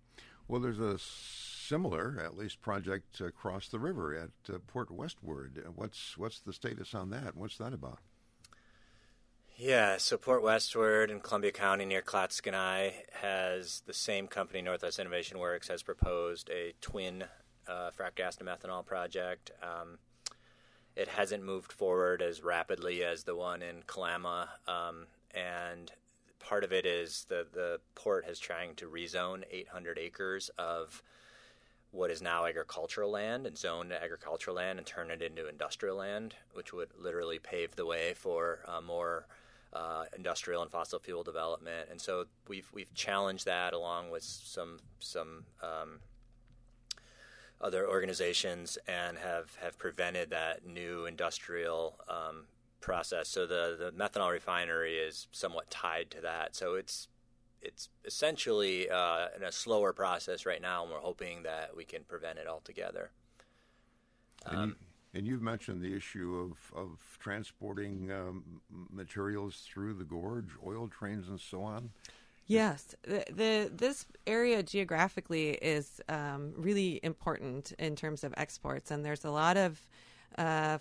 Well, 0.49 0.61
there's 0.61 0.78
a 0.78 0.99
similar, 0.99 2.21
at 2.23 2.37
least, 2.37 2.61
project 2.61 3.21
across 3.21 3.68
the 3.68 3.80
river 3.80 4.14
at 4.14 4.54
uh, 4.54 4.59
Port 4.66 4.90
Westward. 4.90 5.64
What's 5.75 6.16
what's 6.16 6.38
the 6.38 6.52
status 6.52 6.95
on 6.95 7.11
that? 7.11 7.37
What's 7.37 7.59
that 7.59 7.73
about? 7.73 7.99
Yeah, 9.59 9.97
so 9.97 10.19
Port 10.19 10.43
Westward 10.43 11.11
in 11.11 11.21
Columbia 11.21 11.51
County 11.51 11.87
near 11.87 12.03
Clatskanie 12.03 12.93
has 13.23 13.83
the 13.87 13.95
same 13.95 14.27
company, 14.27 14.61
Northwest 14.61 14.99
Innovation 14.99 15.39
Works, 15.39 15.69
has 15.69 15.83
proposed 15.83 16.51
a 16.51 16.75
twin 16.83 17.25
uh, 17.67 17.91
frac 17.99 18.17
gas 18.17 18.37
to 18.37 18.45
methanol 18.45 18.85
project. 18.85 19.53
Um, 19.63 19.97
it 20.95 21.09
hasn't 21.09 21.43
moved 21.43 21.73
forward 21.73 22.21
as 22.21 22.43
rapidly 22.43 23.03
as 23.03 23.25
the 23.25 23.35
one 23.35 23.63
in 23.63 23.83
Kalama, 23.87 24.51
um, 24.69 25.07
and 25.35 25.91
part 26.39 26.63
of 26.63 26.71
it 26.71 26.85
is 26.85 27.25
the 27.31 27.47
the 27.51 27.81
port 27.95 28.29
is 28.29 28.39
trying 28.39 28.75
to 28.75 28.91
rezone 28.91 29.43
800 29.51 29.99
acres 29.99 30.51
of 30.59 31.03
what 31.93 32.11
is 32.11 32.21
now 32.21 32.45
agricultural 32.45 33.11
land 33.11 33.47
and 33.47 33.57
zone 33.57 33.89
to 33.89 34.03
agricultural 34.03 34.57
land 34.57 34.79
and 34.79 34.87
turn 34.87 35.11
it 35.11 35.23
into 35.23 35.49
industrial 35.49 35.97
land, 35.97 36.35
which 36.53 36.75
would 36.75 36.91
literally 36.99 37.39
pave 37.39 37.75
the 37.75 37.87
way 37.87 38.13
for 38.13 38.59
uh, 38.67 38.83
more 38.83 39.27
uh, 39.76 40.04
industrial 40.16 40.62
and 40.62 40.71
fossil 40.71 40.99
fuel 40.99 41.23
development. 41.23 41.88
And 41.90 42.00
so 42.00 42.25
we've 42.49 42.68
we've 42.73 42.92
challenged 42.95 43.45
that 43.47 43.73
along 43.75 44.11
with 44.11 44.25
some 44.25 44.78
some 44.99 45.45
um, 45.62 46.00
other 47.61 47.88
organizations 47.88 48.78
and 48.87 49.18
have, 49.18 49.56
have 49.62 49.78
prevented 49.78 50.30
that 50.30 50.66
new 50.66 51.06
industrial 51.06 51.99
um, 52.09 52.45
process. 52.80 53.28
So 53.28 53.47
the, 53.47 53.76
the 53.78 53.92
methanol 53.92 54.30
refinery 54.30 54.97
is 54.99 55.28
somewhat 55.33 55.71
tied 55.71 56.11
to 56.12 56.21
that. 56.23 56.54
So 56.54 56.75
it's 56.75 57.09
it's 57.62 57.88
essentially 58.04 58.88
uh, 58.88 59.28
in 59.37 59.42
a 59.42 59.50
slower 59.50 59.92
process 59.92 60.47
right 60.47 60.62
now, 60.62 60.83
and 60.83 60.92
we're 60.92 61.00
hoping 61.00 61.42
that 61.42 61.76
we 61.76 61.85
can 61.85 62.04
prevent 62.04 62.38
it 62.38 62.47
altogether. 62.47 63.11
Um, 64.45 64.76
and 65.16 65.26
you've 65.26 65.42
mentioned 65.42 65.80
the 65.80 65.94
issue 65.94 66.52
of, 66.75 66.78
of 66.78 67.18
transporting 67.18 68.11
um, 68.12 68.44
materials 68.92 69.66
through 69.66 69.94
the 69.94 70.04
gorge, 70.04 70.50
oil 70.64 70.88
trains, 70.88 71.28
and 71.28 71.40
so 71.40 71.62
on. 71.62 71.90
Yes, 72.46 72.94
the, 73.02 73.25
the, 73.30 73.70
this 73.75 74.06
area 74.26 74.62
geographically 74.62 75.50
is 75.50 76.00
um, 76.08 76.52
really 76.56 77.00
important 77.02 77.73
in 77.78 77.96
terms 77.96 78.23
of 78.25 78.35
exports, 78.37 78.90
and 78.90 79.04
there's 79.04 79.25
a 79.25 79.30
lot 79.30 79.56
of 79.56 79.80
uh, 80.38 80.78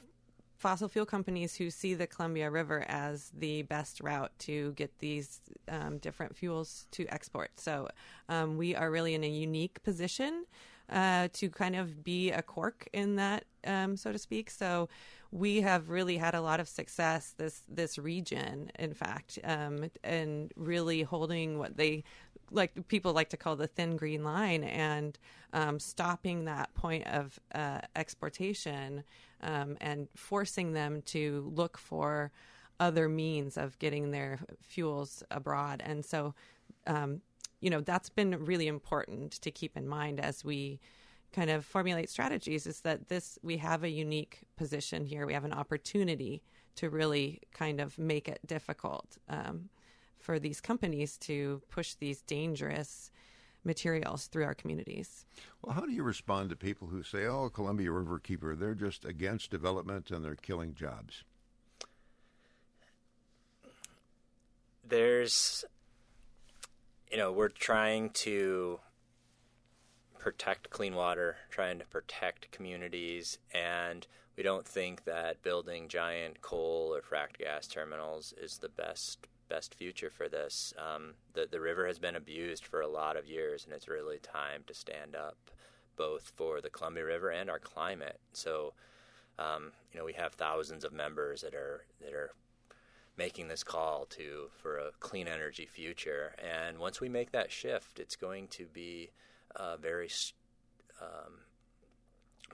fossil 0.58 0.88
fuel 0.88 1.06
companies 1.06 1.56
who 1.56 1.70
see 1.70 1.94
the 1.94 2.06
Columbia 2.06 2.52
River 2.52 2.86
as 2.88 3.32
the 3.38 3.64
best 3.64 4.02
route 4.02 4.32
to 4.40 4.74
get 4.74 5.00
these 5.00 5.40
um, 5.70 5.98
different 5.98 6.36
fuels 6.36 6.88
to 6.92 7.08
export. 7.08 7.52
So 7.60 7.88
um, 8.30 8.58
we 8.58 8.76
are 8.76 8.92
really 8.92 9.16
in 9.16 9.24
a 9.24 9.30
unique 9.30 9.82
position 9.84 10.46
uh, 10.90 11.30
to 11.34 11.50
kind 11.50 11.76
of 11.76 12.04
be 12.04 12.32
a 12.32 12.42
cork 12.42 12.88
in 12.94 13.16
that, 13.16 13.46
um, 13.66 13.98
so 13.98 14.12
to 14.12 14.18
speak. 14.18 14.50
So 14.50 14.90
we 15.32 15.62
have 15.62 15.90
really 15.90 16.18
had 16.18 16.36
a 16.36 16.42
lot 16.42 16.60
of 16.60 16.68
success 16.68 17.34
this 17.38 17.64
this 17.68 17.98
region, 17.98 18.72
in 18.80 18.94
fact, 18.94 19.40
um, 19.44 19.90
and 20.04 20.52
really 20.56 21.04
holding 21.04 21.60
what 21.60 21.78
they 21.78 22.04
like 22.52 22.88
people 22.88 23.12
like 23.14 23.30
to 23.30 23.38
call 23.38 23.56
the 23.56 23.68
thin 23.68 23.98
green 23.98 24.24
line 24.24 24.64
and 24.64 25.18
um, 25.54 25.80
stopping 25.80 26.46
that 26.46 26.74
point 26.74 27.06
of 27.08 27.40
uh, 27.54 27.80
exportation 27.96 29.04
um, 29.42 29.78
and 29.82 30.08
forcing 30.16 30.74
them 30.74 31.02
to 31.04 31.52
look 31.54 31.78
for 31.78 32.32
other 32.80 33.08
means 33.08 33.58
of 33.58 33.78
getting 33.80 34.12
their 34.12 34.40
fuels 34.62 35.24
abroad. 35.32 35.82
And 35.86 36.04
so, 36.04 36.34
um, 36.88 37.22
you 37.62 37.70
know, 37.70 37.82
that's 37.82 38.10
been 38.10 38.44
really 38.46 38.68
important 38.68 39.32
to 39.42 39.52
keep 39.52 39.78
in 39.78 39.88
mind 39.88 40.20
as 40.20 40.44
we 40.44 40.80
kind 41.36 41.50
of 41.50 41.66
formulate 41.66 42.10
strategies 42.10 42.66
is 42.66 42.80
that 42.82 43.10
this 43.10 43.38
we 43.44 43.58
have 43.58 43.84
a 43.84 43.90
unique 43.90 44.44
position 44.56 45.06
here 45.06 45.26
we 45.26 45.34
have 45.34 45.44
an 45.44 45.52
opportunity 45.52 46.42
to 46.76 46.90
really 46.90 47.42
kind 47.54 47.82
of 47.82 47.98
make 48.00 48.30
it 48.30 48.40
difficult 48.46 49.18
um, 49.28 49.70
for 50.18 50.40
these 50.40 50.62
companies 50.62 51.18
to 51.18 51.62
push 51.70 51.96
these 51.96 52.22
dangerous 52.22 53.12
materials 53.64 54.28
through 54.28 54.44
our 54.44 54.54
communities. 54.54 55.26
Well, 55.62 55.74
how 55.74 55.82
do 55.82 55.92
you 55.92 56.04
respond 56.04 56.50
to 56.52 56.56
people 56.56 56.88
who 56.88 57.04
say, 57.04 57.26
"Oh, 57.26 57.50
Columbia 57.50 57.90
Riverkeeper, 57.90 58.58
they're 58.58 58.76
just 58.76 59.06
against 59.06 59.52
development 59.52 60.12
and 60.12 60.24
they're 60.24 60.36
killing 60.36 60.76
jobs"? 60.76 61.24
There's, 64.88 65.66
you 67.12 67.18
know, 67.18 67.32
we're 67.32 67.50
trying 67.50 68.12
to 68.12 68.80
protect 70.26 70.72
clean 70.72 70.96
water, 70.96 71.36
trying 71.52 71.78
to 71.78 71.86
protect 71.86 72.50
communities, 72.50 73.38
and 73.54 74.08
we 74.36 74.42
don't 74.42 74.66
think 74.66 75.04
that 75.04 75.44
building 75.44 75.88
giant 75.88 76.42
coal 76.42 76.92
or 76.96 77.00
fracked 77.00 77.38
gas 77.38 77.68
terminals 77.68 78.34
is 78.42 78.58
the 78.58 78.70
best 78.70 79.28
best 79.50 79.76
future 79.76 80.10
for 80.10 80.28
this. 80.28 80.74
Um, 80.80 81.14
the 81.36 81.48
the 81.50 81.62
river 81.62 81.86
has 81.86 82.00
been 82.00 82.16
abused 82.16 82.66
for 82.66 82.82
a 82.82 82.88
lot 82.88 83.18
of 83.18 83.28
years, 83.28 83.66
and 83.66 83.72
it's 83.72 83.88
really 83.88 84.18
time 84.18 84.64
to 84.66 84.74
stand 84.74 85.16
up, 85.16 85.38
both 85.96 86.32
for 86.36 86.60
the 86.60 86.72
Columbia 86.72 87.06
River 87.06 87.30
and 87.30 87.48
our 87.48 87.60
climate. 87.60 88.20
So, 88.34 88.74
um, 89.38 89.74
you 89.94 90.00
know, 90.00 90.06
we 90.06 90.14
have 90.14 90.34
thousands 90.34 90.84
of 90.84 90.92
members 90.92 91.42
that 91.42 91.54
are 91.54 91.86
that 92.02 92.14
are 92.14 92.32
making 93.16 93.48
this 93.48 93.64
call 93.64 94.06
to 94.06 94.50
for 94.58 94.80
a 94.80 94.90
clean 95.00 95.28
energy 95.28 95.68
future. 95.68 96.34
And 96.40 96.80
once 96.80 97.00
we 97.00 97.10
make 97.10 97.32
that 97.32 97.52
shift, 97.52 98.00
it's 98.00 98.16
going 98.16 98.48
to 98.48 98.66
be 98.66 99.12
a 99.56 99.78
very 99.78 100.10
um, 101.02 101.34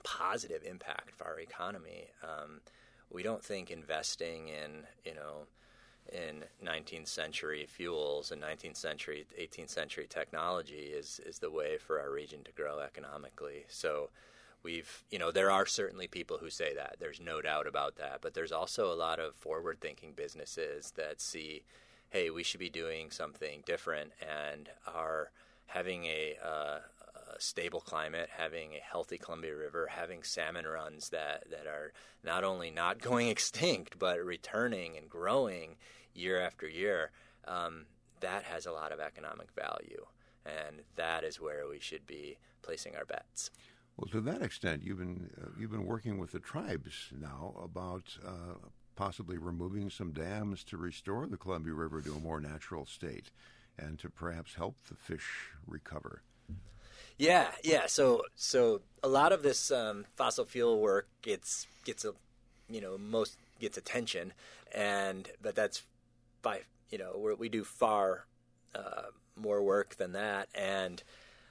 positive 0.02 0.62
impact 0.64 1.14
for 1.14 1.24
our 1.24 1.40
economy. 1.40 2.08
Um, 2.22 2.60
we 3.10 3.22
don't 3.22 3.44
think 3.44 3.70
investing 3.70 4.48
in 4.48 4.84
you 5.04 5.14
know 5.14 5.46
in 6.10 6.44
19th 6.64 7.06
century 7.06 7.64
fuels 7.68 8.32
and 8.32 8.42
19th 8.42 8.76
century, 8.76 9.24
18th 9.40 9.70
century 9.70 10.06
technology 10.08 10.90
is 10.94 11.20
is 11.24 11.38
the 11.38 11.50
way 11.50 11.78
for 11.78 12.00
our 12.00 12.10
region 12.10 12.42
to 12.44 12.52
grow 12.52 12.80
economically. 12.80 13.64
So 13.68 14.10
we've 14.62 15.04
you 15.10 15.18
know 15.18 15.30
there 15.30 15.50
are 15.50 15.66
certainly 15.66 16.06
people 16.06 16.38
who 16.38 16.50
say 16.50 16.74
that 16.74 16.96
there's 16.98 17.20
no 17.20 17.40
doubt 17.40 17.66
about 17.66 17.96
that 17.96 18.18
but 18.20 18.34
there's 18.34 18.52
also 18.52 18.92
a 18.92 18.94
lot 18.94 19.18
of 19.18 19.34
forward 19.34 19.80
thinking 19.80 20.12
businesses 20.14 20.92
that 20.92 21.20
see 21.20 21.62
hey 22.10 22.30
we 22.30 22.42
should 22.42 22.60
be 22.60 22.70
doing 22.70 23.10
something 23.10 23.62
different 23.66 24.12
and 24.20 24.68
are 24.86 25.30
having 25.66 26.04
a, 26.04 26.36
uh, 26.44 26.78
a 27.34 27.40
stable 27.40 27.80
climate, 27.80 28.28
having 28.36 28.74
a 28.74 28.80
healthy 28.80 29.18
Columbia 29.18 29.56
River, 29.56 29.88
having 29.90 30.22
salmon 30.22 30.66
runs 30.66 31.10
that, 31.10 31.44
that 31.50 31.66
are 31.66 31.92
not 32.24 32.44
only 32.44 32.70
not 32.70 32.98
going 33.00 33.28
extinct, 33.28 33.98
but 33.98 34.24
returning 34.24 34.96
and 34.96 35.08
growing 35.08 35.76
year 36.14 36.40
after 36.40 36.68
year, 36.68 37.10
um, 37.46 37.86
that 38.20 38.44
has 38.44 38.66
a 38.66 38.72
lot 38.72 38.92
of 38.92 39.00
economic 39.00 39.48
value. 39.52 40.06
And 40.44 40.82
that 40.96 41.24
is 41.24 41.40
where 41.40 41.68
we 41.68 41.78
should 41.78 42.06
be 42.06 42.38
placing 42.62 42.96
our 42.96 43.04
bets. 43.04 43.50
Well, 43.96 44.08
to 44.10 44.20
that 44.22 44.42
extent, 44.42 44.82
you've 44.82 44.98
been 44.98 45.30
uh, 45.40 45.48
you've 45.58 45.70
been 45.70 45.86
working 45.86 46.18
with 46.18 46.32
the 46.32 46.40
tribes 46.40 47.12
now 47.20 47.54
about 47.62 48.04
uh, 48.26 48.56
possibly 48.96 49.38
removing 49.38 49.90
some 49.90 50.12
dams 50.12 50.64
to 50.64 50.76
restore 50.76 51.26
the 51.26 51.36
Columbia 51.36 51.74
River 51.74 52.00
to 52.02 52.14
a 52.14 52.20
more 52.20 52.40
natural 52.40 52.86
state, 52.86 53.30
and 53.78 53.98
to 53.98 54.08
perhaps 54.08 54.54
help 54.54 54.76
the 54.88 54.94
fish 54.94 55.50
recover. 55.66 56.22
Yeah, 57.18 57.48
yeah. 57.62 57.86
So, 57.86 58.22
so 58.34 58.80
a 59.02 59.08
lot 59.08 59.32
of 59.32 59.42
this 59.42 59.70
um, 59.70 60.06
fossil 60.16 60.44
fuel 60.44 60.80
work 60.80 61.08
gets 61.22 61.66
gets 61.84 62.04
a, 62.04 62.12
you 62.68 62.80
know, 62.80 62.98
most 62.98 63.36
gets 63.60 63.78
attention, 63.78 64.32
and 64.74 65.28
but 65.40 65.54
that's 65.54 65.82
by 66.42 66.62
you 66.90 66.98
know 66.98 67.34
we 67.38 67.48
do 67.48 67.64
far 67.64 68.26
uh, 68.74 69.10
more 69.36 69.62
work 69.62 69.96
than 69.96 70.12
that, 70.12 70.48
and 70.54 71.02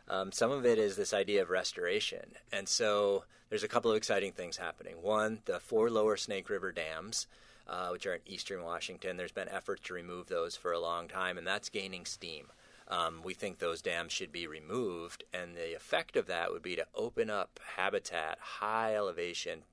um, 0.07 0.31
some 0.31 0.51
of 0.51 0.65
it 0.65 0.77
is 0.77 0.95
this 0.95 1.13
idea 1.13 1.41
of 1.41 1.49
restoration, 1.49 2.31
and 2.51 2.67
so 2.67 3.23
there's 3.49 3.63
a 3.63 3.67
couple 3.67 3.91
of 3.91 3.97
exciting 3.97 4.31
things 4.31 4.57
happening. 4.57 4.95
One, 5.01 5.39
the 5.45 5.59
four 5.59 5.89
lower 5.89 6.17
Snake 6.17 6.49
River 6.49 6.71
dams. 6.71 7.27
Uh, 7.67 7.89
which 7.89 8.05
are 8.05 8.15
in 8.15 8.21
eastern 8.25 8.63
Washington. 8.63 9.15
There's 9.15 9.31
been 9.31 9.47
efforts 9.47 9.83
to 9.83 9.93
remove 9.93 10.27
those 10.27 10.57
for 10.57 10.73
a 10.73 10.79
long 10.79 11.07
time, 11.07 11.37
and 11.37 11.47
that's 11.47 11.69
gaining 11.69 12.05
steam. 12.05 12.47
Um, 12.89 13.21
we 13.23 13.33
think 13.33 13.59
those 13.59 13.81
dams 13.81 14.11
should 14.11 14.33
be 14.33 14.45
removed, 14.47 15.23
and 15.33 15.55
the 15.55 15.73
effect 15.75 16.17
of 16.17 16.25
that 16.27 16.51
would 16.51 16.61
be 16.61 16.75
to 16.75 16.85
open 16.93 17.29
up 17.29 17.61
habitat, 17.77 18.37
high 18.41 18.95
elevation, 18.95 19.63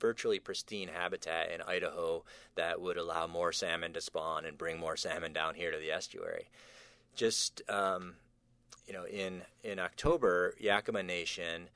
virtually 0.00 0.38
pristine 0.38 0.88
habitat 0.88 1.50
in 1.50 1.60
Idaho 1.60 2.24
that 2.54 2.80
would 2.80 2.96
allow 2.96 3.26
more 3.26 3.52
salmon 3.52 3.92
to 3.92 4.00
spawn 4.00 4.46
and 4.46 4.56
bring 4.56 4.78
more 4.78 4.96
salmon 4.96 5.34
down 5.34 5.54
here 5.54 5.70
to 5.70 5.78
the 5.78 5.90
estuary. 5.90 6.48
Just 7.14 7.62
um, 7.68 8.14
you 8.86 8.92
know, 8.92 9.04
in 9.04 9.42
in 9.62 9.78
October, 9.78 10.54
Yakama 10.62 11.04
Nation 11.04 11.68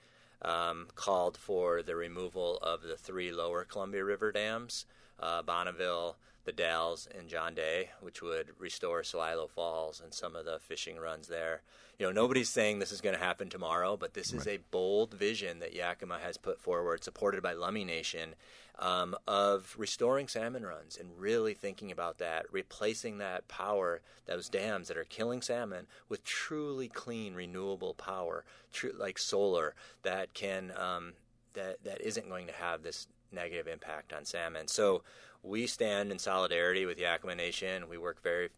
um, 0.43 0.88
called 0.95 1.37
for 1.37 1.83
the 1.83 1.97
removal 1.97 2.59
of 2.59 2.83
the 2.83 2.97
three 2.97 3.33
lower 3.33 3.65
Columbia 3.65 4.05
River 4.05 4.33
dams, 4.33 4.87
uh, 5.21 5.43
Bonneville, 5.43 6.17
the 6.45 6.53
Dalles 6.53 7.09
and 7.17 7.29
John 7.29 7.55
Day, 7.55 7.91
which 8.01 8.23
would 8.23 8.53
restore 8.59 9.03
Celilo 9.03 9.51
Falls 9.51 10.01
and 10.01 10.15
some 10.15 10.35
of 10.35 10.45
the 10.45 10.59
fishing 10.59 10.97
runs 10.97 11.29
there. 11.29 11.63
You 11.99 12.07
know, 12.07 12.13
nobody's 12.13 12.49
saying 12.49 12.79
this 12.79 12.93
is 12.93 13.01
going 13.01 13.17
to 13.17 13.23
happen 13.23 13.51
tomorrow, 13.51 13.97
but 13.97 14.15
this 14.15 14.33
right. 14.33 14.41
is 14.41 14.47
a 14.47 14.61
bold 14.71 15.13
vision 15.13 15.59
that 15.59 15.75
Yakama 15.75 16.21
has 16.21 16.37
put 16.37 16.61
forward, 16.61 17.05
supported 17.05 17.43
by 17.43 17.55
Lummi 17.55 17.85
Nation, 17.85 18.35
um, 18.79 19.17
of 19.27 19.75
restoring 19.77 20.29
salmon 20.29 20.65
runs 20.65 20.97
and 20.97 21.19
really 21.19 21.53
thinking 21.53 21.91
about 21.91 22.19
that, 22.19 22.47
replacing 22.53 23.19
that 23.19 23.49
power, 23.49 24.01
those 24.27 24.49
dams 24.49 24.89
that 24.89 24.97
are 24.97 25.05
killing 25.05 25.43
salmon, 25.43 25.87
with 26.09 26.25
truly 26.25 26.89
clean, 26.89 27.35
renewable 27.35 27.95
power, 27.95 28.45
true, 28.73 28.95
like 28.97 29.19
solar 29.19 29.75
that 30.03 30.33
can 30.33 30.73
um, 30.79 31.15
that 31.55 31.83
that 31.85 32.01
isn't 32.01 32.29
going 32.29 32.47
to 32.47 32.53
have 32.53 32.83
this 32.83 33.09
negative 33.32 33.66
impact 33.66 34.12
on 34.12 34.25
salmon. 34.25 34.68
So 34.68 35.02
we 35.42 35.66
stand 35.66 36.11
in 36.11 36.18
solidarity 36.18 36.87
with 36.87 36.97
the 36.97 37.04
Yakama 37.04 37.37
Nation. 37.37 37.88
We 37.88 37.99
work 37.99 38.23
very 38.23 38.50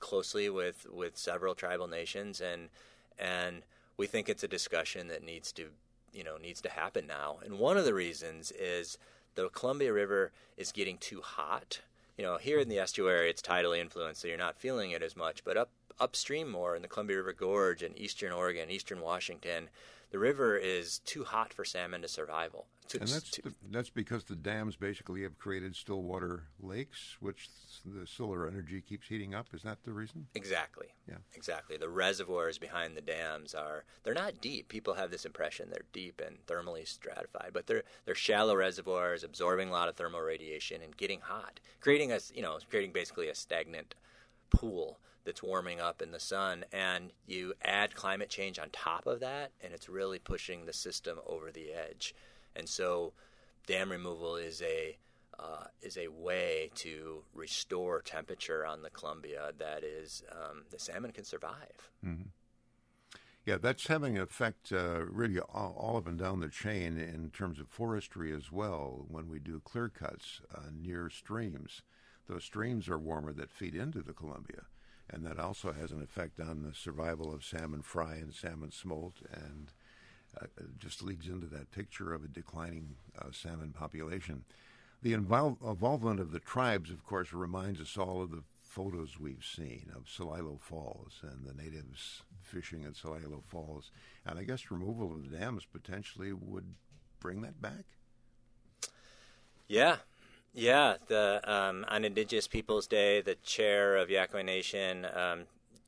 closely 0.00 0.48
with, 0.48 0.86
with 0.90 1.16
several 1.16 1.54
tribal 1.54 1.88
nations, 1.88 2.40
and 2.40 2.68
and 3.18 3.62
we 3.96 4.06
think 4.06 4.28
it's 4.28 4.44
a 4.44 4.48
discussion 4.48 5.08
that 5.08 5.24
needs 5.24 5.50
to 5.52 5.70
you 6.12 6.24
know 6.24 6.36
needs 6.36 6.60
to 6.62 6.70
happen 6.70 7.06
now. 7.06 7.38
And 7.44 7.58
one 7.58 7.76
of 7.76 7.84
the 7.84 7.94
reasons 7.94 8.52
is 8.52 8.98
the 9.34 9.48
Columbia 9.48 9.92
River 9.92 10.32
is 10.56 10.72
getting 10.72 10.98
too 10.98 11.20
hot. 11.20 11.80
You 12.16 12.24
know, 12.24 12.36
here 12.36 12.58
in 12.58 12.68
the 12.68 12.80
estuary, 12.80 13.30
it's 13.30 13.42
tidally 13.42 13.78
influenced, 13.78 14.22
so 14.22 14.28
you're 14.28 14.36
not 14.36 14.58
feeling 14.58 14.90
it 14.90 15.02
as 15.02 15.16
much. 15.16 15.44
But 15.44 15.56
up 15.56 15.70
upstream 16.00 16.50
more 16.50 16.76
in 16.76 16.82
the 16.82 16.88
Columbia 16.88 17.16
River 17.18 17.32
Gorge 17.32 17.82
in 17.82 17.96
eastern 17.96 18.32
Oregon, 18.32 18.70
eastern 18.70 19.00
Washington, 19.00 19.68
the 20.10 20.18
river 20.18 20.56
is 20.56 21.00
too 21.00 21.24
hot 21.24 21.52
for 21.52 21.64
salmon 21.64 22.02
to 22.02 22.08
survival. 22.08 22.66
And 22.94 23.08
that's 23.08 23.30
the, 23.30 23.54
that's 23.70 23.90
because 23.90 24.24
the 24.24 24.36
dams 24.36 24.76
basically 24.76 25.22
have 25.22 25.38
created 25.38 25.74
still 25.74 26.02
water 26.02 26.44
lakes, 26.60 27.16
which 27.20 27.48
the 27.84 28.06
solar 28.06 28.46
energy 28.46 28.80
keeps 28.80 29.08
heating 29.08 29.34
up. 29.34 29.46
Is 29.52 29.62
that 29.62 29.78
the 29.84 29.92
reason? 29.92 30.26
Exactly. 30.34 30.88
Yeah. 31.08 31.16
Exactly. 31.34 31.76
The 31.76 31.88
reservoirs 31.88 32.58
behind 32.58 32.96
the 32.96 33.00
dams 33.00 33.54
are 33.54 33.84
they're 34.02 34.14
not 34.14 34.40
deep. 34.40 34.68
People 34.68 34.94
have 34.94 35.10
this 35.10 35.24
impression 35.24 35.70
they're 35.70 35.82
deep 35.92 36.22
and 36.24 36.44
thermally 36.46 36.86
stratified, 36.86 37.50
but 37.52 37.66
they're 37.66 37.84
they're 38.04 38.14
shallow 38.14 38.56
reservoirs 38.56 39.24
absorbing 39.24 39.68
a 39.68 39.72
lot 39.72 39.88
of 39.88 39.96
thermal 39.96 40.20
radiation 40.20 40.82
and 40.82 40.96
getting 40.96 41.20
hot, 41.20 41.60
creating 41.80 42.12
a 42.12 42.20
you 42.34 42.42
know 42.42 42.58
creating 42.70 42.92
basically 42.92 43.28
a 43.28 43.34
stagnant 43.34 43.94
pool 44.50 44.98
that's 45.24 45.42
warming 45.42 45.78
up 45.78 46.00
in 46.00 46.10
the 46.10 46.18
sun, 46.18 46.64
and 46.72 47.12
you 47.26 47.52
add 47.62 47.94
climate 47.94 48.30
change 48.30 48.58
on 48.58 48.70
top 48.70 49.06
of 49.06 49.20
that, 49.20 49.50
and 49.60 49.74
it's 49.74 49.88
really 49.88 50.18
pushing 50.18 50.64
the 50.64 50.72
system 50.72 51.18
over 51.26 51.50
the 51.50 51.70
edge. 51.72 52.14
And 52.56 52.68
so, 52.68 53.12
dam 53.66 53.90
removal 53.90 54.36
is 54.36 54.62
a 54.62 54.96
uh, 55.38 55.64
is 55.82 55.96
a 55.96 56.08
way 56.08 56.70
to 56.74 57.22
restore 57.32 58.00
temperature 58.02 58.66
on 58.66 58.82
the 58.82 58.90
Columbia 58.90 59.52
that 59.58 59.84
is 59.84 60.24
um, 60.32 60.64
the 60.70 60.78
salmon 60.78 61.12
can 61.12 61.24
survive. 61.24 61.90
Mm-hmm. 62.04 62.28
Yeah, 63.46 63.56
that's 63.56 63.86
having 63.86 64.16
an 64.16 64.22
effect 64.24 64.72
uh, 64.72 65.04
really 65.06 65.38
all, 65.38 65.74
all, 65.78 65.96
up 65.96 66.08
and 66.08 66.18
down 66.18 66.40
the 66.40 66.48
chain 66.48 66.98
in 66.98 67.30
terms 67.30 67.60
of 67.60 67.68
forestry 67.68 68.34
as 68.34 68.50
well. 68.50 69.06
When 69.08 69.28
we 69.28 69.38
do 69.38 69.60
clear 69.64 69.88
cuts 69.88 70.40
uh, 70.54 70.70
near 70.76 71.08
streams, 71.08 71.82
those 72.26 72.44
streams 72.44 72.88
are 72.88 72.98
warmer 72.98 73.32
that 73.34 73.52
feed 73.52 73.74
into 73.74 74.02
the 74.02 74.12
Columbia 74.12 74.64
and 75.10 75.24
that 75.24 75.38
also 75.38 75.72
has 75.72 75.90
an 75.90 76.02
effect 76.02 76.40
on 76.40 76.62
the 76.62 76.74
survival 76.74 77.32
of 77.32 77.44
salmon 77.44 77.82
fry 77.82 78.16
and 78.16 78.34
salmon 78.34 78.70
smolt, 78.70 79.16
and 79.32 79.72
uh, 80.40 80.46
just 80.78 81.02
leads 81.02 81.28
into 81.28 81.46
that 81.46 81.70
picture 81.70 82.12
of 82.12 82.24
a 82.24 82.28
declining 82.28 82.96
uh, 83.20 83.26
salmon 83.32 83.72
population. 83.72 84.44
The 85.02 85.12
invol- 85.12 85.56
involvement 85.62 86.20
of 86.20 86.32
the 86.32 86.40
tribes, 86.40 86.90
of 86.90 87.04
course, 87.04 87.32
reminds 87.32 87.80
us 87.80 87.96
all 87.96 88.22
of 88.22 88.30
the 88.30 88.42
photos 88.58 89.18
we've 89.18 89.44
seen 89.44 89.90
of 89.96 90.04
Celilo 90.04 90.60
Falls 90.60 91.20
and 91.22 91.44
the 91.44 91.54
natives 91.54 92.22
fishing 92.40 92.84
at 92.84 92.94
Celilo 92.94 93.42
Falls, 93.44 93.90
and 94.26 94.38
I 94.38 94.44
guess 94.44 94.70
removal 94.70 95.12
of 95.12 95.30
the 95.30 95.36
dams 95.36 95.64
potentially 95.64 96.32
would 96.32 96.74
bring 97.20 97.42
that 97.42 97.60
back. 97.60 97.84
Yeah, 99.66 99.96
yeah, 100.54 100.96
the 101.08 101.40
um, 101.44 101.84
on 101.88 102.04
Indigenous 102.04 102.48
Peoples 102.48 102.86
Day, 102.86 103.20
the 103.20 103.34
chair 103.36 103.96
of 103.96 104.08
Yakama 104.08 104.44
Nation, 104.44 105.06
um, 105.14 105.44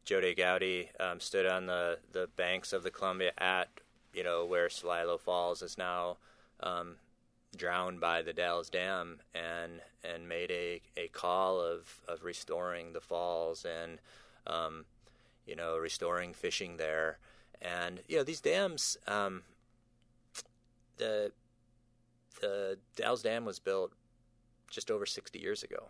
JoDe 0.06 0.36
Goudy, 0.36 0.88
um, 1.00 1.20
stood 1.20 1.46
on 1.46 1.66
the, 1.66 1.98
the 2.12 2.28
banks 2.36 2.72
of 2.72 2.82
the 2.82 2.90
Columbia 2.90 3.32
at 3.38 3.68
you 4.12 4.24
know 4.24 4.44
where 4.44 4.68
Celilo 4.68 5.18
Falls 5.18 5.62
is 5.62 5.78
now 5.78 6.16
um, 6.60 6.96
drowned 7.56 8.00
by 8.00 8.22
the 8.22 8.32
Dalles 8.32 8.70
Dam, 8.70 9.20
and 9.34 9.80
and 10.04 10.28
made 10.28 10.50
a, 10.50 10.80
a 10.96 11.08
call 11.08 11.60
of, 11.60 12.00
of 12.08 12.24
restoring 12.24 12.92
the 12.92 13.00
falls 13.00 13.64
and 13.64 13.98
um, 14.46 14.84
you 15.46 15.56
know 15.56 15.76
restoring 15.76 16.32
fishing 16.32 16.76
there, 16.76 17.18
and 17.60 18.00
you 18.08 18.16
know 18.16 18.24
these 18.24 18.40
dams. 18.40 18.96
Um, 19.06 19.42
the 20.96 21.32
the 22.40 22.78
Dalles 22.96 23.22
Dam 23.22 23.44
was 23.44 23.58
built 23.58 23.92
just 24.70 24.90
over 24.90 25.04
60 25.04 25.38
years 25.38 25.62
ago. 25.62 25.88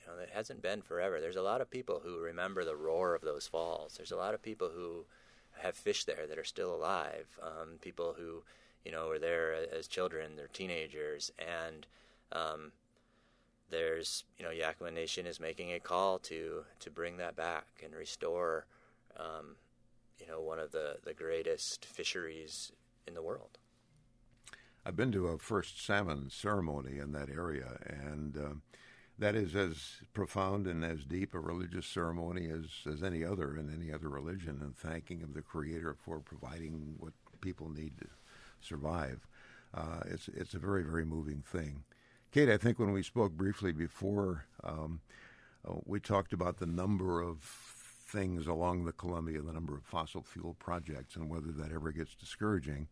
You 0.00 0.12
know, 0.12 0.22
it 0.22 0.30
hasn't 0.32 0.62
been 0.62 0.82
forever. 0.82 1.20
There's 1.20 1.36
a 1.36 1.42
lot 1.42 1.60
of 1.60 1.70
people 1.70 2.00
who 2.04 2.18
remember 2.18 2.64
the 2.64 2.76
roar 2.76 3.14
of 3.14 3.22
those 3.22 3.46
falls. 3.46 3.94
There's 3.96 4.12
a 4.12 4.16
lot 4.16 4.34
of 4.34 4.42
people 4.42 4.70
who 4.74 5.04
have 5.58 5.74
fish 5.74 6.04
there 6.04 6.26
that 6.28 6.38
are 6.38 6.44
still 6.44 6.74
alive. 6.74 7.26
Um, 7.42 7.78
people 7.80 8.14
who, 8.18 8.42
you 8.84 8.92
know, 8.92 9.08
were 9.08 9.18
there 9.18 9.54
as 9.72 9.86
children, 9.86 10.36
they're 10.36 10.48
teenagers, 10.48 11.30
and 11.38 11.86
um, 12.32 12.72
there's, 13.70 14.24
you 14.38 14.44
know, 14.44 14.50
Yakama 14.50 14.92
Nation 14.92 15.26
is 15.26 15.40
making 15.40 15.72
a 15.72 15.80
call 15.80 16.18
to 16.20 16.64
to 16.80 16.90
bring 16.90 17.16
that 17.18 17.36
back 17.36 17.66
and 17.84 17.94
restore, 17.94 18.66
um, 19.16 19.56
you 20.18 20.26
know, 20.26 20.40
one 20.40 20.58
of 20.58 20.72
the 20.72 20.96
the 21.04 21.14
greatest 21.14 21.84
fisheries 21.84 22.72
in 23.06 23.14
the 23.14 23.22
world. 23.22 23.58
I've 24.84 24.96
been 24.96 25.12
to 25.12 25.28
a 25.28 25.38
first 25.38 25.84
salmon 25.84 26.28
ceremony 26.30 26.98
in 26.98 27.12
that 27.12 27.28
area, 27.28 27.78
and 27.86 28.36
uh, 28.36 28.54
that 29.18 29.34
is 29.34 29.54
as 29.54 29.76
profound 30.14 30.66
and 30.66 30.84
as 30.84 31.04
deep 31.04 31.34
a 31.34 31.38
religious 31.38 31.86
ceremony 31.86 32.50
as, 32.50 32.92
as 32.92 33.02
any 33.02 33.24
other 33.24 33.56
in 33.56 33.72
any 33.72 33.92
other 33.92 34.08
religion, 34.08 34.58
and 34.62 34.76
thanking 34.76 35.22
of 35.22 35.34
the 35.34 35.42
Creator 35.42 35.96
for 36.04 36.20
providing 36.20 36.94
what 36.98 37.12
people 37.40 37.68
need 37.68 37.98
to 37.98 38.06
survive. 38.60 39.26
Uh, 39.74 40.00
it's 40.06 40.28
it's 40.28 40.54
a 40.54 40.58
very 40.58 40.82
very 40.82 41.04
moving 41.04 41.42
thing. 41.46 41.84
Kate, 42.30 42.48
I 42.48 42.56
think 42.56 42.78
when 42.78 42.92
we 42.92 43.02
spoke 43.02 43.32
briefly 43.32 43.72
before, 43.72 44.46
um, 44.64 45.00
uh, 45.68 45.74
we 45.84 46.00
talked 46.00 46.32
about 46.32 46.58
the 46.58 46.66
number 46.66 47.20
of 47.20 47.42
things 48.12 48.46
along 48.46 48.84
the 48.84 48.92
Columbia, 48.92 49.42
the 49.42 49.52
number 49.52 49.74
of 49.74 49.84
fossil 49.84 50.22
fuel 50.22 50.56
projects, 50.58 51.16
and 51.16 51.28
whether 51.28 51.52
that 51.52 51.72
ever 51.72 51.92
gets 51.92 52.14
discouraging. 52.14 52.88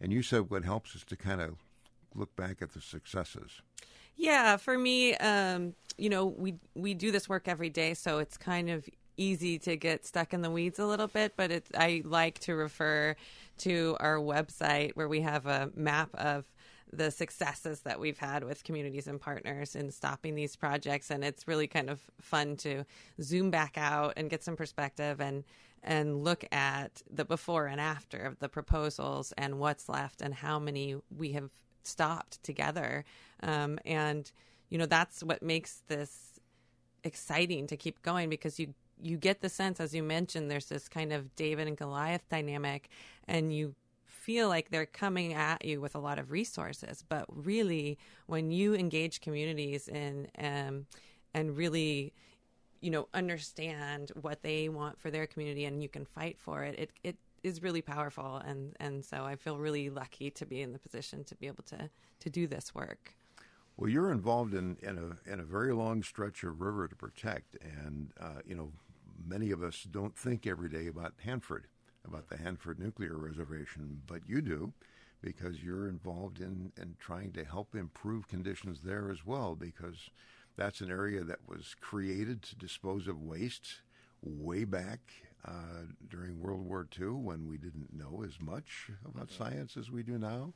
And 0.00 0.12
you 0.12 0.22
said 0.22 0.50
what 0.50 0.64
helps 0.64 0.94
is 0.94 1.04
to 1.04 1.16
kind 1.16 1.40
of 1.40 1.56
look 2.14 2.34
back 2.36 2.62
at 2.62 2.72
the 2.72 2.80
successes. 2.80 3.62
Yeah, 4.16 4.56
for 4.56 4.78
me, 4.78 5.14
um, 5.16 5.74
you 5.98 6.08
know, 6.08 6.26
we 6.26 6.54
we 6.74 6.94
do 6.94 7.10
this 7.10 7.28
work 7.28 7.48
every 7.48 7.70
day, 7.70 7.94
so 7.94 8.18
it's 8.18 8.36
kind 8.36 8.70
of 8.70 8.88
easy 9.16 9.58
to 9.60 9.76
get 9.76 10.04
stuck 10.04 10.32
in 10.34 10.42
the 10.42 10.50
weeds 10.50 10.78
a 10.78 10.86
little 10.86 11.06
bit. 11.08 11.34
But 11.36 11.50
it's 11.50 11.70
I 11.76 12.02
like 12.04 12.38
to 12.40 12.54
refer 12.54 13.16
to 13.58 13.96
our 14.00 14.16
website 14.16 14.92
where 14.94 15.08
we 15.08 15.20
have 15.22 15.46
a 15.46 15.70
map 15.74 16.10
of 16.14 16.46
the 16.92 17.10
successes 17.10 17.80
that 17.80 17.98
we've 17.98 18.18
had 18.18 18.44
with 18.44 18.62
communities 18.62 19.08
and 19.08 19.20
partners 19.20 19.74
in 19.74 19.90
stopping 19.90 20.36
these 20.36 20.54
projects 20.54 21.10
and 21.10 21.24
it's 21.24 21.48
really 21.48 21.66
kind 21.66 21.90
of 21.90 22.00
fun 22.20 22.56
to 22.56 22.84
zoom 23.20 23.50
back 23.50 23.76
out 23.76 24.12
and 24.16 24.30
get 24.30 24.44
some 24.44 24.54
perspective 24.54 25.20
and 25.20 25.42
and 25.82 26.22
look 26.22 26.44
at 26.52 27.02
the 27.10 27.24
before 27.24 27.66
and 27.66 27.80
after 27.80 28.18
of 28.18 28.38
the 28.38 28.48
proposals 28.48 29.32
and 29.36 29.58
what's 29.58 29.88
left 29.88 30.22
and 30.22 30.34
how 30.34 30.58
many 30.58 30.94
we 31.16 31.32
have 31.32 31.50
stopped 31.86 32.42
together. 32.42 33.04
Um, 33.42 33.78
and, 33.84 34.30
you 34.70 34.78
know, 34.78 34.86
that's 34.86 35.22
what 35.22 35.42
makes 35.42 35.82
this 35.88 36.40
exciting 37.04 37.66
to 37.66 37.76
keep 37.76 38.02
going 38.02 38.28
because 38.28 38.58
you 38.58 38.74
you 39.00 39.16
get 39.16 39.40
the 39.40 39.48
sense 39.48 39.80
as 39.80 39.94
you 39.94 40.02
mentioned 40.02 40.50
there's 40.50 40.66
this 40.66 40.88
kind 40.88 41.12
of 41.12 41.34
David 41.36 41.68
and 41.68 41.76
Goliath 41.76 42.26
dynamic 42.30 42.88
and 43.28 43.54
you 43.54 43.74
feel 44.06 44.48
like 44.48 44.70
they're 44.70 44.86
coming 44.86 45.34
at 45.34 45.62
you 45.64 45.80
with 45.80 45.94
a 45.94 45.98
lot 45.98 46.18
of 46.18 46.30
resources 46.30 47.04
but 47.06 47.26
really 47.28 47.98
when 48.26 48.50
you 48.50 48.74
engage 48.74 49.20
communities 49.20 49.88
in 49.88 50.28
um, 50.38 50.86
and 51.34 51.56
really 51.56 52.14
you 52.80 52.90
know 52.90 53.08
understand 53.12 54.12
what 54.20 54.42
they 54.42 54.68
want 54.68 54.98
for 54.98 55.10
their 55.10 55.26
community 55.26 55.66
and 55.66 55.82
you 55.82 55.88
can 55.88 56.06
fight 56.06 56.38
for 56.38 56.62
it 56.62 56.78
it 56.78 56.90
it 57.02 57.16
is 57.44 57.62
really 57.62 57.82
powerful 57.82 58.36
and 58.44 58.74
and 58.80 59.04
so 59.04 59.24
I 59.24 59.36
feel 59.36 59.58
really 59.58 59.90
lucky 59.90 60.30
to 60.30 60.46
be 60.46 60.62
in 60.62 60.72
the 60.72 60.78
position 60.78 61.22
to 61.24 61.36
be 61.36 61.46
able 61.46 61.62
to 61.64 61.90
to 62.20 62.30
do 62.30 62.46
this 62.48 62.74
work. 62.74 63.14
Well, 63.76 63.90
you're 63.90 64.12
involved 64.12 64.54
in, 64.54 64.76
in 64.82 64.98
a 64.98 65.30
in 65.30 65.40
a 65.40 65.44
very 65.44 65.72
long 65.72 66.02
stretch 66.02 66.42
of 66.42 66.60
river 66.60 66.88
to 66.88 66.96
protect, 66.96 67.56
and 67.60 68.10
uh, 68.20 68.40
you 68.46 68.54
know 68.54 68.72
many 69.26 69.50
of 69.50 69.62
us 69.62 69.86
don't 69.90 70.16
think 70.16 70.46
every 70.46 70.68
day 70.68 70.86
about 70.86 71.14
Hanford, 71.22 71.66
about 72.06 72.28
the 72.28 72.36
Hanford 72.36 72.78
Nuclear 72.78 73.16
Reservation, 73.16 74.00
but 74.06 74.28
you 74.28 74.40
do, 74.40 74.72
because 75.20 75.62
you're 75.62 75.88
involved 75.88 76.40
in 76.40 76.72
in 76.80 76.94
trying 76.98 77.32
to 77.32 77.44
help 77.44 77.74
improve 77.74 78.28
conditions 78.28 78.80
there 78.82 79.10
as 79.10 79.26
well. 79.26 79.54
Because 79.54 80.08
that's 80.56 80.80
an 80.80 80.90
area 80.90 81.24
that 81.24 81.40
was 81.46 81.74
created 81.80 82.42
to 82.42 82.56
dispose 82.56 83.08
of 83.08 83.20
waste 83.20 83.80
way 84.22 84.64
back 84.64 85.00
uh, 85.46 85.86
during 86.08 86.40
World 86.40 86.64
War 86.66 86.86
II 86.98 87.08
when 87.08 87.48
we 87.48 87.58
didn't 87.58 87.92
know 87.92 88.22
as 88.24 88.40
much 88.40 88.90
about 89.04 89.28
mm-hmm. 89.28 89.42
science 89.42 89.76
as 89.76 89.90
we 89.90 90.02
do 90.02 90.18
now. 90.18 90.52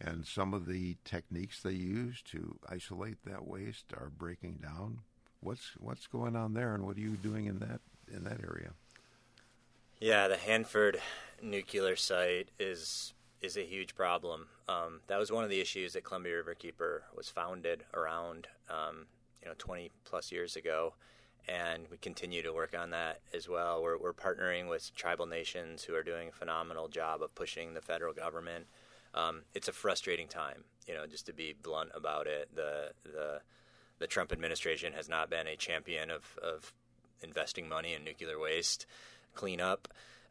And 0.00 0.26
some 0.26 0.52
of 0.52 0.66
the 0.66 0.96
techniques 1.04 1.62
they 1.62 1.72
use 1.72 2.22
to 2.22 2.58
isolate 2.68 3.18
that 3.24 3.46
waste 3.46 3.92
are 3.94 4.10
breaking 4.10 4.58
down. 4.62 4.98
What's 5.40 5.72
what's 5.78 6.06
going 6.06 6.36
on 6.36 6.54
there, 6.54 6.74
and 6.74 6.84
what 6.84 6.96
are 6.96 7.00
you 7.00 7.16
doing 7.16 7.46
in 7.46 7.58
that 7.60 7.80
in 8.12 8.24
that 8.24 8.40
area? 8.42 8.72
Yeah, 10.00 10.26
the 10.26 10.36
Hanford 10.36 11.00
nuclear 11.40 11.96
site 11.96 12.48
is 12.58 13.14
is 13.40 13.56
a 13.56 13.64
huge 13.64 13.94
problem. 13.94 14.48
Um, 14.68 15.00
that 15.08 15.18
was 15.18 15.30
one 15.30 15.44
of 15.44 15.50
the 15.50 15.60
issues 15.60 15.92
that 15.92 16.04
Columbia 16.04 16.42
Riverkeeper 16.42 17.00
was 17.14 17.28
founded 17.28 17.84
around, 17.92 18.46
um, 18.70 19.06
you 19.42 19.48
know, 19.48 19.54
20 19.58 19.90
plus 20.04 20.30
years 20.30 20.54
ago, 20.56 20.94
and 21.48 21.86
we 21.90 21.96
continue 21.96 22.42
to 22.42 22.52
work 22.52 22.74
on 22.78 22.90
that 22.90 23.20
as 23.34 23.48
well. 23.48 23.82
We're, 23.82 23.98
we're 23.98 24.12
partnering 24.12 24.68
with 24.68 24.94
tribal 24.94 25.26
nations 25.26 25.84
who 25.84 25.94
are 25.94 26.02
doing 26.02 26.28
a 26.28 26.32
phenomenal 26.32 26.88
job 26.88 27.22
of 27.22 27.34
pushing 27.34 27.74
the 27.74 27.80
federal 27.80 28.12
government. 28.12 28.66
Um, 29.14 29.42
it's 29.54 29.68
a 29.68 29.72
frustrating 29.72 30.28
time, 30.28 30.64
you 30.86 30.94
know, 30.94 31.06
just 31.06 31.26
to 31.26 31.32
be 31.32 31.54
blunt 31.60 31.90
about 31.94 32.26
it. 32.26 32.48
The 32.54 32.92
the 33.04 33.40
the 33.98 34.06
Trump 34.06 34.32
administration 34.32 34.94
has 34.94 35.08
not 35.08 35.30
been 35.30 35.46
a 35.46 35.54
champion 35.54 36.10
of, 36.10 36.38
of 36.42 36.72
investing 37.22 37.68
money 37.68 37.94
in 37.94 38.02
nuclear 38.02 38.38
waste 38.38 38.86
cleanup. 39.34 39.88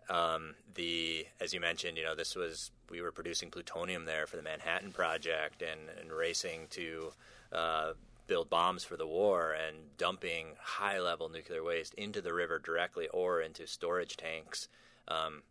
Um, 0.10 0.56
the 0.74 1.26
as 1.40 1.54
you 1.54 1.62
mentioned, 1.62 1.98
you 1.98 2.04
know, 2.04 2.16
this 2.16 2.36
was 2.36 2.72
we 2.90 3.02
were 3.02 3.12
producing 3.12 3.50
plutonium 3.52 4.06
there 4.06 4.28
for 4.28 4.36
the 4.36 4.44
Manhattan 4.44 4.92
Project 4.92 5.62
and, 5.62 5.82
and 6.00 6.12
racing 6.12 6.68
to 6.72 7.14
uh, 7.54 7.94
build 8.32 8.50
bombs 8.50 8.86
for 8.86 8.96
the 8.96 9.06
war 9.06 9.52
and 9.52 9.76
dumping 9.98 10.56
high 10.58 10.98
level 10.98 11.28
nuclear 11.28 11.62
waste 11.62 11.94
into 11.96 12.22
the 12.22 12.34
river 12.34 12.58
directly 12.60 13.10
or 13.10 13.42
into 13.42 13.68
storage 13.68 14.16
tanks. 14.16 14.70
Um, 15.10 15.44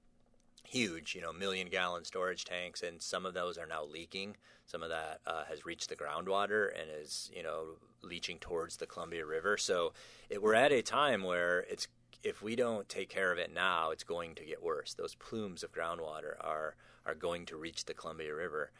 huge, 0.64 1.14
you 1.14 1.20
know, 1.20 1.30
million 1.30 1.68
gallon 1.68 2.06
storage 2.06 2.46
tanks, 2.46 2.82
and 2.82 3.02
some 3.02 3.26
of 3.26 3.34
those 3.34 3.58
are 3.58 3.66
now 3.66 3.84
leaking. 3.84 4.38
Some 4.64 4.82
of 4.82 4.88
that 4.88 5.20
uh, 5.26 5.44
has 5.44 5.66
reached 5.66 5.90
the 5.90 5.94
groundwater 5.94 6.68
and 6.68 6.88
is, 7.02 7.30
you 7.36 7.42
know, 7.42 7.76
leaching 8.00 8.38
towards 8.38 8.78
the 8.78 8.86
Columbia 8.86 9.26
River. 9.26 9.58
So 9.58 9.92
it, 10.30 10.42
we're 10.42 10.54
at 10.54 10.72
a 10.72 10.80
time 10.80 11.22
where 11.22 11.66
it's 11.68 11.86
if 12.22 12.40
we 12.40 12.56
don't 12.56 12.88
take 12.88 13.10
care 13.10 13.30
of 13.30 13.36
it 13.36 13.52
now, 13.52 13.90
it's 13.90 14.04
going 14.04 14.34
to 14.36 14.44
get 14.46 14.62
worse. 14.62 14.94
Those 14.94 15.14
plumes 15.16 15.62
of 15.62 15.70
groundwater 15.70 16.36
are 16.40 16.76
are 17.04 17.14
going 17.14 17.44
to 17.44 17.58
reach 17.58 17.84
the 17.84 17.92
Columbia 17.92 18.34
River. 18.34 18.70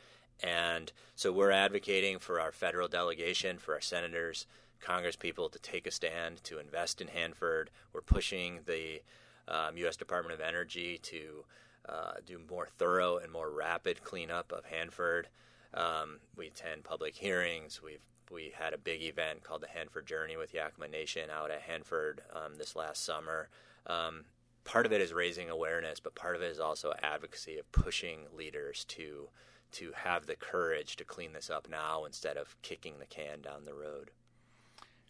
And 0.42 0.92
so 1.14 1.32
we're 1.32 1.50
advocating 1.50 2.18
for 2.18 2.40
our 2.40 2.52
federal 2.52 2.88
delegation, 2.88 3.58
for 3.58 3.74
our 3.74 3.80
senators, 3.80 4.46
Congress 4.80 5.16
people 5.16 5.48
to 5.50 5.58
take 5.58 5.86
a 5.86 5.90
stand, 5.90 6.42
to 6.44 6.58
invest 6.58 7.00
in 7.00 7.08
Hanford. 7.08 7.70
We're 7.92 8.00
pushing 8.00 8.60
the 8.66 9.02
um, 9.48 9.76
U.S. 9.78 9.96
Department 9.96 10.34
of 10.34 10.40
Energy 10.40 10.98
to 11.02 11.44
uh, 11.88 12.12
do 12.24 12.40
more 12.48 12.68
thorough 12.78 13.18
and 13.18 13.32
more 13.32 13.50
rapid 13.50 14.02
cleanup 14.02 14.52
of 14.52 14.64
Hanford. 14.66 15.28
Um, 15.74 16.20
we 16.36 16.46
attend 16.48 16.84
public 16.84 17.16
hearings. 17.16 17.80
We've 17.82 18.04
we 18.30 18.52
had 18.56 18.72
a 18.72 18.78
big 18.78 19.02
event 19.02 19.42
called 19.42 19.60
the 19.60 19.68
Hanford 19.68 20.06
Journey 20.06 20.36
with 20.36 20.54
Yakama 20.54 20.88
Nation 20.88 21.30
out 21.30 21.50
at 21.50 21.62
Hanford 21.62 22.22
um, 22.32 22.54
this 22.58 22.76
last 22.76 23.04
summer. 23.04 23.48
Um, 23.88 24.26
part 24.62 24.86
of 24.86 24.92
it 24.92 25.00
is 25.00 25.12
raising 25.12 25.50
awareness, 25.50 25.98
but 25.98 26.14
part 26.14 26.36
of 26.36 26.42
it 26.42 26.50
is 26.50 26.60
also 26.60 26.92
advocacy 27.02 27.58
of 27.58 27.70
pushing 27.72 28.20
leaders 28.36 28.84
to 28.84 29.28
to 29.72 29.92
have 29.94 30.26
the 30.26 30.36
courage 30.36 30.96
to 30.96 31.04
clean 31.04 31.32
this 31.32 31.50
up 31.50 31.68
now 31.70 32.04
instead 32.04 32.36
of 32.36 32.56
kicking 32.62 32.98
the 32.98 33.06
can 33.06 33.40
down 33.40 33.64
the 33.64 33.74
road. 33.74 34.10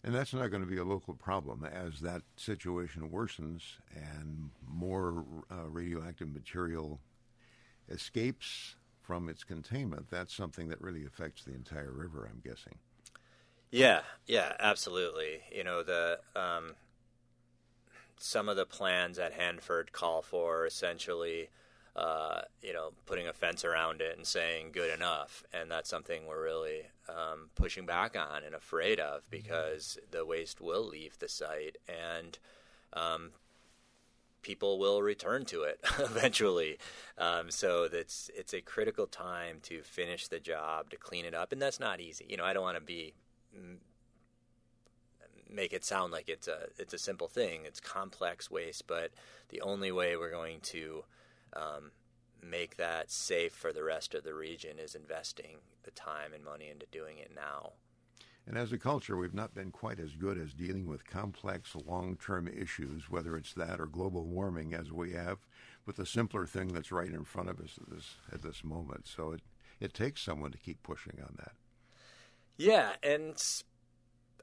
And 0.03 0.15
that's 0.15 0.33
not 0.33 0.51
going 0.51 0.63
to 0.63 0.69
be 0.69 0.79
a 0.79 0.85
local 0.85 1.15
problem 1.15 1.65
as 1.65 2.01
that 2.01 2.23
situation 2.37 3.11
worsens 3.11 3.63
and 3.95 4.51
more 4.67 5.25
uh, 5.51 5.69
radioactive 5.69 6.33
material 6.33 7.01
escapes 7.91 8.77
from 9.03 9.29
its 9.29 9.45
containment. 9.45 10.07
That's 10.11 10.35
something 10.35 10.69
that 10.69 10.81
really 10.81 11.05
affects 11.05 11.45
the 11.45 11.53
entire 11.53 11.93
river, 11.93 12.31
I'm 12.31 12.41
guessing. 12.41 12.79
Yeah, 13.71 14.01
yeah, 14.27 14.55
absolutely. 14.59 15.43
You 15.53 15.65
know, 15.65 15.83
the 15.83 16.21
um, 16.35 16.75
some 18.19 18.49
of 18.49 18.57
the 18.57 18.67
plans 18.67 19.19
at 19.19 19.33
Hanford 19.33 19.93
call 19.93 20.23
for 20.23 20.67
essentially, 20.67 21.51
uh, 21.97 22.43
you 22.63 22.73
know, 22.73 22.93
putting 23.07 23.27
a 23.27 23.33
fence 23.33 23.65
around 23.65 24.01
it 24.01 24.17
and 24.17 24.27
saying 24.27 24.71
good 24.73 24.93
enough, 24.93 25.45
and 25.53 25.71
that's 25.71 25.91
something 25.91 26.27
we're 26.27 26.43
really 26.43 26.83
um, 27.09 27.51
pushing 27.55 27.87
back 27.87 28.17
on 28.17 28.43
and 28.45 28.55
afraid 28.55 29.01
of 29.01 29.29
because 29.31 29.99
the 30.11 30.25
waste 30.25 30.61
will 30.61 30.85
leave 30.85 31.19
the 31.19 31.29
site 31.29 31.79
and. 31.89 32.39
Um, 32.93 33.31
people 34.43 34.79
will 34.79 35.03
return 35.03 35.45
to 35.45 35.65
it 35.65 35.79
eventually. 35.99 36.79
Um, 37.19 37.51
so 37.51 37.89
that's 37.89 38.31
it's 38.35 38.55
a 38.55 38.63
critical 38.63 39.07
time 39.07 39.59
to 39.65 39.83
finish 39.83 40.29
the 40.29 40.41
job 40.41 40.89
to 40.91 40.97
clean 40.97 41.27
it 41.27 41.35
up, 41.35 41.53
and 41.53 41.61
that's 41.61 41.79
not 41.79 42.01
easy. 42.01 42.25
You 42.27 42.39
know, 42.39 42.45
I 42.45 42.55
don't 42.55 42.63
want 42.63 42.79
to 42.79 42.83
be 42.83 43.13
make 45.53 45.73
it 45.73 45.85
sound 45.85 46.13
like 46.13 46.29
it's 46.29 46.49
a 46.49 46.69
it's 46.79 46.95
a 46.95 46.99
simple 46.99 47.29
thing. 47.29 47.63
It's 47.65 47.81
complex 47.81 48.51
waste, 48.51 48.87
but 48.87 49.11
the 49.49 49.61
only 49.61 49.93
way 49.93 50.17
we're 50.17 50.31
going 50.31 50.61
to 50.61 51.05
um, 51.55 51.91
make 52.43 52.77
that 52.77 53.11
safe 53.11 53.53
for 53.53 53.73
the 53.73 53.85
rest 53.85 54.15
of 54.15 54.25
the 54.25 54.35
region 54.35 54.79
is 54.79 54.95
investing 54.95 55.59
the 55.83 55.91
time 55.91 56.33
and 56.33 56.45
money 56.45 56.69
into 56.71 56.87
doing 56.91 57.19
it 57.19 57.31
now. 57.35 57.73
And 58.47 58.57
as 58.57 58.73
a 58.73 58.79
culture, 58.79 59.17
we've 59.17 59.35
not 59.35 59.55
been 59.55 59.71
quite 59.71 60.01
as 60.01 60.17
good 60.17 60.39
as 60.39 60.55
dealing 60.55 60.87
with 60.87 61.07
complex 61.07 61.77
long 61.87 62.17
term 62.17 62.49
issues, 62.49 63.09
whether 63.09 63.37
it's 63.37 63.53
that 63.55 63.81
or 63.81 63.87
global 63.87 64.25
warming, 64.25 64.75
as 64.75 64.91
we 64.91 65.13
have 65.13 65.39
with 65.87 65.97
the 65.97 66.07
simpler 66.07 66.47
thing 66.47 66.69
that's 66.69 66.91
right 66.91 67.11
in 67.11 67.25
front 67.25 67.49
of 67.49 67.61
us 67.61 67.79
at 67.81 67.91
this, 67.91 68.15
at 68.33 68.43
this 68.43 68.65
moment. 68.65 69.07
So 69.07 69.33
it, 69.33 69.43
it 69.79 69.95
takes 69.95 70.23
someone 70.23 70.51
to 70.53 70.59
keep 70.59 70.83
pushing 70.83 71.19
on 71.23 71.35
that. 71.37 71.53
Yeah, 72.57 72.93
and 73.03 73.37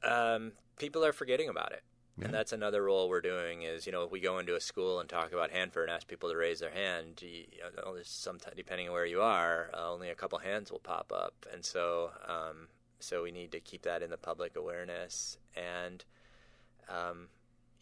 um, 0.04 0.54
people 0.78 1.04
are 1.04 1.13
forgetting 1.13 1.50
about 1.50 1.72
it. 1.72 1.84
Yeah. 2.17 2.25
And 2.25 2.34
that's 2.34 2.51
another 2.51 2.84
role 2.84 3.10
we're 3.10 3.21
doing 3.21 3.62
is, 3.62 3.86
you 3.86 3.91
know, 3.91 4.03
if 4.03 4.12
we 4.12 4.19
go 4.19 4.39
into 4.39 4.56
a 4.56 4.60
school 4.60 4.99
and 4.99 5.08
talk 5.08 5.34
about 5.34 5.51
Hanford 5.51 5.88
and 5.88 5.95
ask 5.95 6.08
people 6.08 6.30
to 6.30 6.36
raise 6.36 6.60
their 6.60 6.71
hand, 6.71 7.21
you 7.21 7.45
know, 7.62 7.95
sometimes, 8.03 8.56
depending 8.56 8.88
on 8.88 8.93
where 8.93 9.06
you 9.06 9.21
are, 9.21 9.69
uh, 9.73 9.91
only 9.91 10.10
a 10.10 10.15
couple 10.15 10.39
hands 10.39 10.71
will 10.71 10.80
pop 10.80 11.12
up. 11.13 11.45
And 11.53 11.63
so, 11.63 12.12
um, 12.27 12.69
so 12.99 13.21
we 13.21 13.32
need 13.32 13.51
to 13.51 13.60
keep 13.60 13.84
that 13.84 14.01
in 14.01 14.10
the 14.10 14.17
public 14.17 14.56
awareness. 14.56 15.38
And, 15.56 16.03
um, 16.89 17.27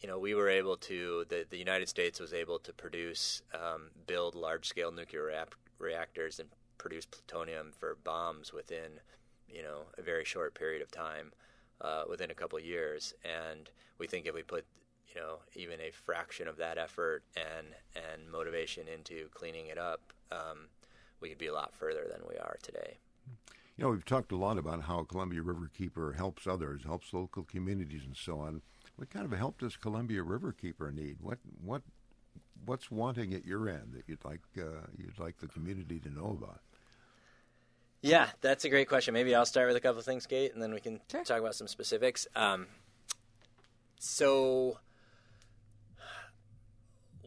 you 0.00 0.08
know, 0.08 0.18
we 0.18 0.34
were 0.34 0.50
able 0.50 0.76
to, 0.76 1.24
the, 1.30 1.46
the 1.48 1.56
United 1.56 1.88
States 1.88 2.20
was 2.20 2.34
able 2.34 2.58
to 2.58 2.74
produce, 2.74 3.40
um, 3.54 3.88
build 4.06 4.34
large 4.34 4.66
scale 4.68 4.92
nuclear 4.92 5.46
reactors 5.78 6.38
and 6.38 6.50
produce 6.76 7.06
plutonium 7.06 7.72
for 7.72 7.96
bombs 8.04 8.52
within, 8.52 9.00
you 9.48 9.62
know, 9.62 9.86
a 9.96 10.02
very 10.02 10.26
short 10.26 10.54
period 10.54 10.82
of 10.82 10.90
time 10.90 11.32
uh, 11.80 12.04
within 12.08 12.30
a 12.30 12.34
couple 12.34 12.58
years. 12.60 13.14
And 13.24 13.70
we 13.98 14.06
think 14.06 14.26
if 14.26 14.34
we 14.34 14.42
put 14.42 14.64
you 15.14 15.20
know 15.20 15.38
even 15.54 15.80
a 15.80 15.90
fraction 15.90 16.48
of 16.48 16.56
that 16.58 16.78
effort 16.78 17.22
and 17.36 17.68
and 17.94 18.30
motivation 18.30 18.88
into 18.88 19.28
cleaning 19.32 19.66
it 19.66 19.78
up, 19.78 20.12
um, 20.32 20.68
we 21.20 21.28
could 21.28 21.38
be 21.38 21.46
a 21.46 21.54
lot 21.54 21.74
further 21.74 22.06
than 22.10 22.20
we 22.28 22.36
are 22.36 22.56
today. 22.62 22.98
You 23.76 23.84
know, 23.84 23.90
we've 23.90 24.04
talked 24.04 24.32
a 24.32 24.36
lot 24.36 24.56
about 24.56 24.82
how 24.82 25.04
Columbia 25.04 25.42
Riverkeeper 25.42 26.16
helps 26.16 26.46
others, 26.46 26.84
helps 26.84 27.12
local 27.12 27.42
communities, 27.44 28.04
and 28.06 28.16
so 28.16 28.38
on. 28.40 28.62
What 28.96 29.10
kind 29.10 29.30
of 29.30 29.38
help 29.38 29.58
does 29.58 29.76
Columbia 29.76 30.22
Riverkeeper 30.22 30.94
need? 30.94 31.18
What 31.20 31.38
what 31.62 31.82
what's 32.64 32.90
wanting 32.90 33.34
at 33.34 33.44
your 33.44 33.68
end 33.68 33.92
that 33.92 34.04
you'd 34.06 34.24
like 34.24 34.40
uh, 34.58 34.86
you'd 34.96 35.18
like 35.18 35.38
the 35.38 35.48
community 35.48 36.00
to 36.00 36.10
know 36.10 36.38
about? 36.40 36.60
Yeah, 38.06 38.28
that's 38.40 38.64
a 38.64 38.68
great 38.68 38.88
question. 38.88 39.14
Maybe 39.14 39.34
I'll 39.34 39.44
start 39.44 39.66
with 39.66 39.76
a 39.76 39.80
couple 39.80 39.98
of 39.98 40.04
things, 40.04 40.26
Kate, 40.26 40.54
and 40.54 40.62
then 40.62 40.72
we 40.72 40.80
can 40.80 41.00
sure. 41.10 41.24
talk 41.24 41.40
about 41.40 41.56
some 41.56 41.66
specifics. 41.66 42.28
Um, 42.36 42.68
so, 43.98 44.78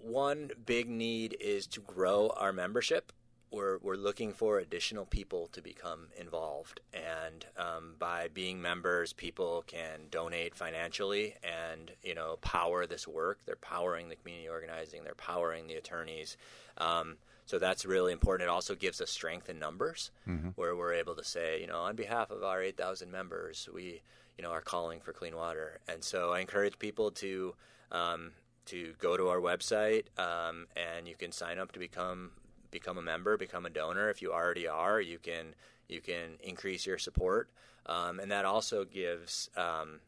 one 0.01 0.51
big 0.65 0.89
need 0.89 1.35
is 1.41 1.67
to 1.67 1.81
grow 1.81 2.31
our 2.37 2.53
membership. 2.53 3.11
We're, 3.51 3.79
we're 3.79 3.95
looking 3.95 4.31
for 4.31 4.59
additional 4.59 5.05
people 5.05 5.47
to 5.53 5.61
become 5.61 6.07
involved. 6.17 6.79
And 6.93 7.45
um, 7.57 7.95
by 7.99 8.29
being 8.33 8.61
members, 8.61 9.11
people 9.11 9.65
can 9.67 10.01
donate 10.11 10.55
financially 10.55 11.35
and, 11.43 11.91
you 12.03 12.15
know, 12.15 12.37
power 12.41 12.85
this 12.85 13.07
work. 13.07 13.39
They're 13.45 13.55
powering 13.57 14.07
the 14.07 14.15
community 14.15 14.47
organizing. 14.47 15.03
They're 15.03 15.15
powering 15.15 15.67
the 15.67 15.75
attorneys. 15.75 16.37
Um, 16.77 17.17
so 17.49 17.57
that's 17.57 17.83
really 17.83 18.13
important. 18.13 18.47
It 18.47 18.51
also 18.51 18.75
gives 18.75 19.01
us 19.01 19.09
strength 19.09 19.49
in 19.49 19.57
numbers, 19.57 20.11
mm-hmm. 20.27 20.49
where 20.49 20.75
we're 20.75 20.93
able 20.93 21.15
to 21.15 21.23
say, 21.23 21.59
you 21.59 21.65
know, 21.65 21.79
on 21.79 21.95
behalf 21.95 22.29
of 22.29 22.43
our 22.43 22.61
8,000 22.61 23.09
members, 23.09 23.67
we, 23.73 24.03
you 24.37 24.43
know, 24.43 24.51
are 24.51 24.61
calling 24.61 24.99
for 24.99 25.13
clean 25.13 25.35
water. 25.35 25.79
And 25.87 26.03
so 26.03 26.31
I 26.31 26.41
encourage 26.41 26.77
people 26.77 27.09
to 27.09 27.55
um, 27.91 28.33
to 28.67 28.93
go 28.99 29.17
to 29.17 29.29
our 29.29 29.39
website, 29.39 30.03
um, 30.19 30.67
and 30.77 31.07
you 31.07 31.15
can 31.15 31.31
sign 31.31 31.57
up 31.57 31.71
to 31.71 31.79
become 31.79 32.33
become 32.69 32.99
a 32.99 33.01
member, 33.01 33.35
become 33.35 33.65
a 33.65 33.71
donor. 33.71 34.11
If 34.11 34.21
you 34.21 34.31
already 34.31 34.67
are, 34.67 35.01
you 35.01 35.17
can 35.17 35.55
you 35.87 36.01
can 36.01 36.37
increase 36.43 36.85
your 36.85 36.99
support, 36.99 37.49
um, 37.87 38.19
and 38.19 38.29
that 38.29 38.45
also 38.45 38.85
gives. 38.85 39.49
Um, 39.57 40.01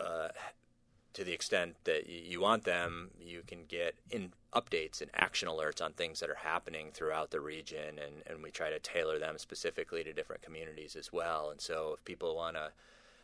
uh, 0.00 0.28
to 1.12 1.24
the 1.24 1.32
extent 1.32 1.76
that 1.84 2.10
you 2.10 2.42
want 2.42 2.64
them, 2.64 3.10
you 3.18 3.42
can 3.46 3.64
get 3.66 3.94
in 4.10 4.32
updates 4.56 5.02
and 5.02 5.10
action 5.14 5.48
alerts 5.48 5.82
on 5.82 5.92
things 5.92 6.20
that 6.20 6.30
are 6.30 6.36
happening 6.36 6.88
throughout 6.92 7.30
the 7.30 7.40
region, 7.40 7.98
and, 7.98 8.22
and 8.26 8.42
we 8.42 8.50
try 8.50 8.70
to 8.70 8.78
tailor 8.78 9.18
them 9.18 9.36
specifically 9.38 10.02
to 10.02 10.12
different 10.12 10.42
communities 10.42 10.96
as 10.96 11.12
well. 11.12 11.50
And 11.50 11.60
so, 11.60 11.94
if 11.98 12.04
people 12.04 12.34
want 12.34 12.56
to 12.56 12.70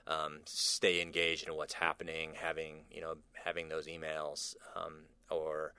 um, 0.07 0.40
stay 0.45 1.01
engaged 1.01 1.49
in 1.49 1.55
what's 1.55 1.75
happening, 1.75 2.33
having 2.35 2.85
you 2.90 3.01
know 3.01 3.14
having 3.45 3.68
those 3.68 3.87
emails 3.87 4.57
um, 4.77 5.05
or 5.31 5.73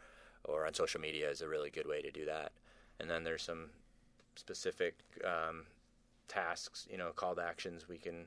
or 0.43 0.65
on 0.65 0.73
social 0.73 0.99
media 0.99 1.29
is 1.29 1.41
a 1.41 1.47
really 1.47 1.69
good 1.69 1.87
way 1.87 2.01
to 2.01 2.11
do 2.11 2.25
that. 2.25 2.51
And 2.99 3.09
then 3.09 3.23
there's 3.23 3.43
some 3.43 3.69
specific 4.35 4.95
um, 5.23 5.63
tasks, 6.27 6.87
you 6.89 6.97
know, 6.97 7.11
call 7.11 7.35
to 7.35 7.43
actions 7.43 7.87
we 7.87 7.97
can 7.97 8.25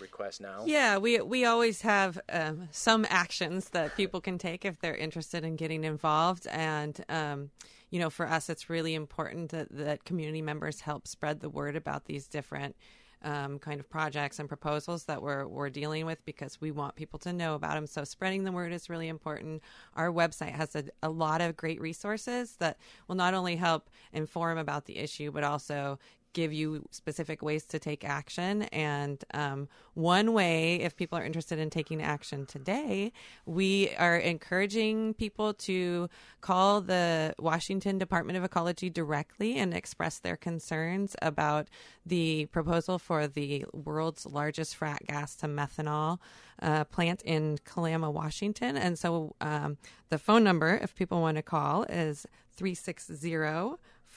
request 0.00 0.40
now? 0.40 0.64
Yeah, 0.66 0.98
we 0.98 1.20
we 1.20 1.44
always 1.44 1.82
have 1.82 2.18
um, 2.30 2.68
some 2.70 3.06
actions 3.08 3.70
that 3.70 3.96
people 3.96 4.20
can 4.20 4.38
take 4.38 4.64
if 4.64 4.78
they're 4.80 4.96
interested 4.96 5.44
in 5.44 5.56
getting 5.56 5.84
involved, 5.84 6.46
and 6.48 7.04
um, 7.08 7.50
you 7.90 7.98
know, 7.98 8.10
for 8.10 8.26
us, 8.26 8.50
it's 8.50 8.68
really 8.68 8.94
important 8.94 9.50
that, 9.50 9.68
that 9.70 10.04
community 10.04 10.42
members 10.42 10.80
help 10.80 11.08
spread 11.08 11.40
the 11.40 11.50
word 11.50 11.76
about 11.76 12.04
these 12.04 12.26
different. 12.26 12.76
Um, 13.20 13.58
kind 13.58 13.80
of 13.80 13.90
projects 13.90 14.38
and 14.38 14.48
proposals 14.48 15.06
that 15.06 15.20
we're 15.20 15.44
we're 15.44 15.70
dealing 15.70 16.06
with 16.06 16.24
because 16.24 16.60
we 16.60 16.70
want 16.70 16.94
people 16.94 17.18
to 17.18 17.32
know 17.32 17.56
about 17.56 17.74
them. 17.74 17.88
So 17.88 18.04
spreading 18.04 18.44
the 18.44 18.52
word 18.52 18.72
is 18.72 18.88
really 18.88 19.08
important. 19.08 19.60
Our 19.96 20.12
website 20.12 20.52
has 20.52 20.76
a, 20.76 20.84
a 21.02 21.10
lot 21.10 21.40
of 21.40 21.56
great 21.56 21.80
resources 21.80 22.54
that 22.60 22.78
will 23.08 23.16
not 23.16 23.34
only 23.34 23.56
help 23.56 23.90
inform 24.12 24.56
about 24.56 24.84
the 24.84 24.98
issue, 24.98 25.32
but 25.32 25.42
also 25.42 25.98
give 26.38 26.52
you 26.52 26.86
specific 26.92 27.42
ways 27.42 27.64
to 27.64 27.80
take 27.80 28.04
action. 28.04 28.62
And 28.70 29.24
um, 29.34 29.68
one 29.94 30.32
way, 30.32 30.76
if 30.76 30.94
people 30.94 31.18
are 31.18 31.24
interested 31.24 31.58
in 31.58 31.68
taking 31.68 32.00
action 32.00 32.46
today, 32.46 33.12
we 33.44 33.90
are 33.98 34.16
encouraging 34.16 35.14
people 35.14 35.52
to 35.54 36.08
call 36.40 36.80
the 36.80 37.34
Washington 37.40 37.98
Department 37.98 38.38
of 38.38 38.44
Ecology 38.44 38.88
directly 38.88 39.58
and 39.58 39.74
express 39.74 40.20
their 40.20 40.36
concerns 40.36 41.16
about 41.20 41.66
the 42.06 42.46
proposal 42.46 43.00
for 43.00 43.26
the 43.26 43.64
world's 43.72 44.24
largest 44.24 44.78
frac 44.78 45.08
gas 45.08 45.34
to 45.34 45.46
methanol 45.46 46.18
uh, 46.62 46.84
plant 46.84 47.20
in 47.22 47.58
Kalama, 47.64 48.12
Washington. 48.12 48.76
And 48.76 48.96
so 48.96 49.34
um, 49.40 49.76
the 50.08 50.18
phone 50.18 50.44
number, 50.44 50.78
if 50.80 50.94
people 50.94 51.20
want 51.20 51.36
to 51.36 51.42
call, 51.42 51.82
is 51.82 52.26
360 52.54 53.14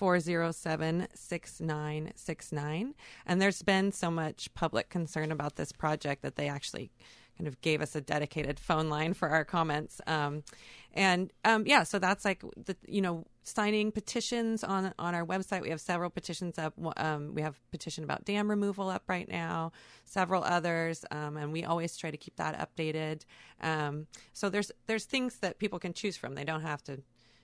407 0.01 1.09
6969. 1.13 2.95
And 3.27 3.39
there's 3.39 3.61
been 3.61 3.91
so 3.91 4.09
much 4.09 4.51
public 4.55 4.89
concern 4.89 5.31
about 5.31 5.57
this 5.57 5.71
project 5.71 6.23
that 6.23 6.37
they 6.37 6.49
actually 6.49 6.89
kind 7.37 7.47
of 7.47 7.61
gave 7.61 7.83
us 7.83 7.95
a 7.95 8.01
dedicated 8.01 8.59
phone 8.59 8.89
line 8.89 9.13
for 9.13 9.29
our 9.29 9.45
comments. 9.45 10.01
Um, 10.07 10.43
and 10.91 11.31
um, 11.45 11.67
yeah, 11.67 11.83
so 11.83 11.99
that's 11.99 12.25
like 12.25 12.41
the 12.65 12.75
you 12.87 12.99
know 12.99 13.27
signing 13.43 13.91
petitions 13.91 14.63
on 14.63 14.91
on 14.97 15.13
our 15.13 15.23
website. 15.23 15.61
We 15.61 15.69
have 15.69 15.79
several 15.79 16.09
petitions 16.09 16.57
up. 16.57 16.73
Um, 16.97 17.35
we 17.35 17.43
have 17.43 17.59
petition 17.69 18.03
about 18.03 18.25
dam 18.25 18.49
removal 18.49 18.89
up 18.89 19.03
right 19.07 19.29
now, 19.29 19.71
several 20.05 20.43
others, 20.43 21.05
um, 21.11 21.37
and 21.37 21.53
we 21.53 21.63
always 21.63 21.95
try 21.95 22.09
to 22.09 22.17
keep 22.17 22.37
that 22.37 22.57
updated. 22.57 23.21
Um, 23.61 24.07
so 24.33 24.49
there's 24.49 24.71
there's 24.87 25.05
things 25.05 25.35
that 25.41 25.59
people 25.59 25.77
can 25.77 25.93
choose 25.93 26.17
from. 26.17 26.33
They 26.33 26.43
don't 26.43 26.63
have 26.63 26.83
to, 26.85 27.03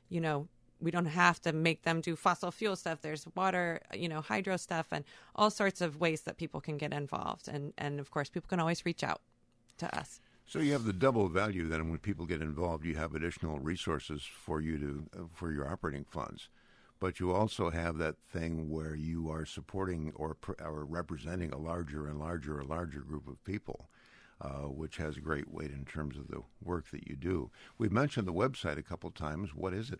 you 0.09 0.21
know, 0.21 0.47
we 0.81 0.91
don't 0.91 1.05
have 1.05 1.41
to 1.41 1.53
make 1.53 1.83
them 1.83 2.01
do 2.01 2.15
fossil 2.15 2.51
fuel 2.51 2.75
stuff. 2.75 3.01
There's 3.01 3.25
water, 3.35 3.81
you 3.93 4.07
know, 4.07 4.21
hydro 4.21 4.57
stuff, 4.57 4.87
and 4.91 5.03
all 5.35 5.49
sorts 5.49 5.81
of 5.81 5.99
ways 5.99 6.21
that 6.21 6.37
people 6.37 6.61
can 6.61 6.77
get 6.77 6.93
involved. 6.93 7.47
And 7.47 7.73
and 7.77 7.99
of 7.99 8.11
course, 8.11 8.29
people 8.29 8.47
can 8.47 8.59
always 8.59 8.85
reach 8.85 9.03
out 9.03 9.21
to 9.77 9.97
us. 9.97 10.19
So 10.45 10.59
you 10.59 10.71
have 10.73 10.85
the 10.85 10.93
double 10.93 11.27
value 11.27 11.67
then 11.67 11.89
when 11.89 11.99
people 11.99 12.25
get 12.25 12.41
involved, 12.41 12.85
you 12.85 12.95
have 12.95 13.13
additional 13.13 13.59
resources 13.59 14.23
for 14.23 14.61
you 14.61 14.77
to 14.77 15.05
uh, 15.19 15.23
for 15.33 15.51
your 15.51 15.67
operating 15.69 16.05
funds, 16.05 16.49
but 16.99 17.19
you 17.19 17.31
also 17.31 17.69
have 17.69 17.97
that 17.97 18.17
thing 18.17 18.69
where 18.69 18.95
you 18.95 19.29
are 19.29 19.45
supporting 19.45 20.13
or 20.15 20.37
or 20.63 20.85
representing 20.85 21.51
a 21.51 21.57
larger 21.57 22.07
and 22.07 22.19
larger 22.19 22.59
and 22.59 22.69
larger 22.69 23.01
group 23.01 23.27
of 23.27 23.43
people. 23.43 23.89
Uh, 24.39 24.69
which 24.69 24.97
has 24.97 25.17
great 25.17 25.51
weight 25.51 25.71
in 25.71 25.83
terms 25.83 26.15
of 26.15 26.27
the 26.27 26.43
work 26.63 26.91
that 26.91 27.07
you 27.07 27.15
do. 27.15 27.49
We've 27.79 27.91
mentioned 27.91 28.27
the 28.27 28.33
website 28.33 28.77
a 28.77 28.83
couple 28.83 29.09
times. 29.09 29.55
What 29.55 29.73
is 29.73 29.89
it? 29.89 29.99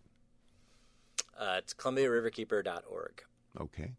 Uh, 1.37 1.55
it's 1.57 1.73
ColumbiaRiverkeeper.org. 1.73 3.23
Okay. 3.59 3.91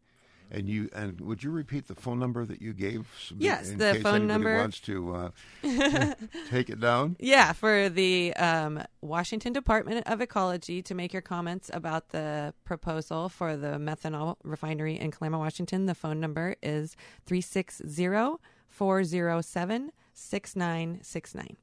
And 0.50 0.66
you 0.66 0.88
and 0.94 1.20
would 1.20 1.42
you 1.42 1.50
repeat 1.50 1.88
the 1.88 1.94
phone 1.94 2.18
number 2.18 2.46
that 2.46 2.62
you 2.62 2.72
gave? 2.72 3.06
Yes, 3.36 3.68
in 3.68 3.76
the 3.76 3.92
case 3.92 4.02
phone 4.02 4.14
anybody 4.14 4.32
number 4.32 4.56
wants 4.56 4.80
to 4.80 5.14
uh, 5.14 5.30
take 6.48 6.70
it 6.70 6.80
down. 6.80 7.16
Yeah, 7.18 7.52
for 7.52 7.90
the 7.90 8.32
um, 8.36 8.82
Washington 9.02 9.52
Department 9.52 10.06
of 10.06 10.22
Ecology 10.22 10.80
to 10.82 10.94
make 10.94 11.12
your 11.12 11.20
comments 11.20 11.70
about 11.74 12.10
the 12.10 12.54
proposal 12.64 13.28
for 13.28 13.58
the 13.58 13.76
methanol 13.76 14.36
refinery 14.42 14.98
in 14.98 15.10
Kalama, 15.10 15.38
Washington. 15.38 15.84
The 15.84 15.94
phone 15.94 16.18
number 16.18 16.56
is 16.62 16.96
360 17.26 18.38
407 18.70 19.92
6969. 20.14 21.56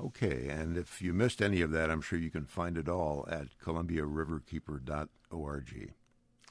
Okay, 0.00 0.48
and 0.48 0.76
if 0.76 1.00
you 1.00 1.12
missed 1.12 1.40
any 1.40 1.62
of 1.62 1.70
that, 1.72 1.90
I'm 1.90 2.00
sure 2.00 2.18
you 2.18 2.30
can 2.30 2.46
find 2.46 2.76
it 2.76 2.88
all 2.88 3.24
at 3.30 3.56
columbiariverkeeper.org. 3.64 5.92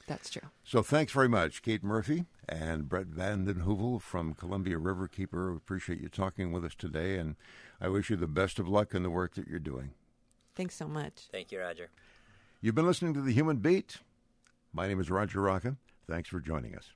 That's 0.06 0.30
true. 0.30 0.48
So 0.64 0.82
thanks 0.82 1.12
very 1.12 1.28
much, 1.28 1.62
Kate 1.62 1.84
Murphy 1.84 2.24
and 2.48 2.88
Brett 2.88 3.08
VandenHeuvel 3.08 4.00
from 4.00 4.34
Columbia 4.34 4.76
Riverkeeper. 4.76 5.50
We 5.50 5.56
appreciate 5.56 6.00
you 6.00 6.08
talking 6.08 6.52
with 6.52 6.64
us 6.64 6.74
today, 6.74 7.18
and 7.18 7.36
I 7.80 7.88
wish 7.88 8.10
you 8.10 8.16
the 8.16 8.26
best 8.26 8.58
of 8.58 8.68
luck 8.68 8.94
in 8.94 9.02
the 9.02 9.10
work 9.10 9.34
that 9.34 9.46
you're 9.46 9.58
doing. 9.58 9.92
Thanks 10.54 10.74
so 10.74 10.88
much. 10.88 11.28
Thank 11.30 11.52
you, 11.52 11.60
Roger. 11.60 11.90
You've 12.60 12.74
been 12.74 12.86
listening 12.86 13.14
to 13.14 13.20
The 13.20 13.32
Human 13.32 13.58
Beat. 13.58 13.98
My 14.72 14.88
name 14.88 15.00
is 15.00 15.10
Roger 15.10 15.40
Rocka. 15.40 15.76
Thanks 16.08 16.28
for 16.28 16.40
joining 16.40 16.76
us. 16.76 16.92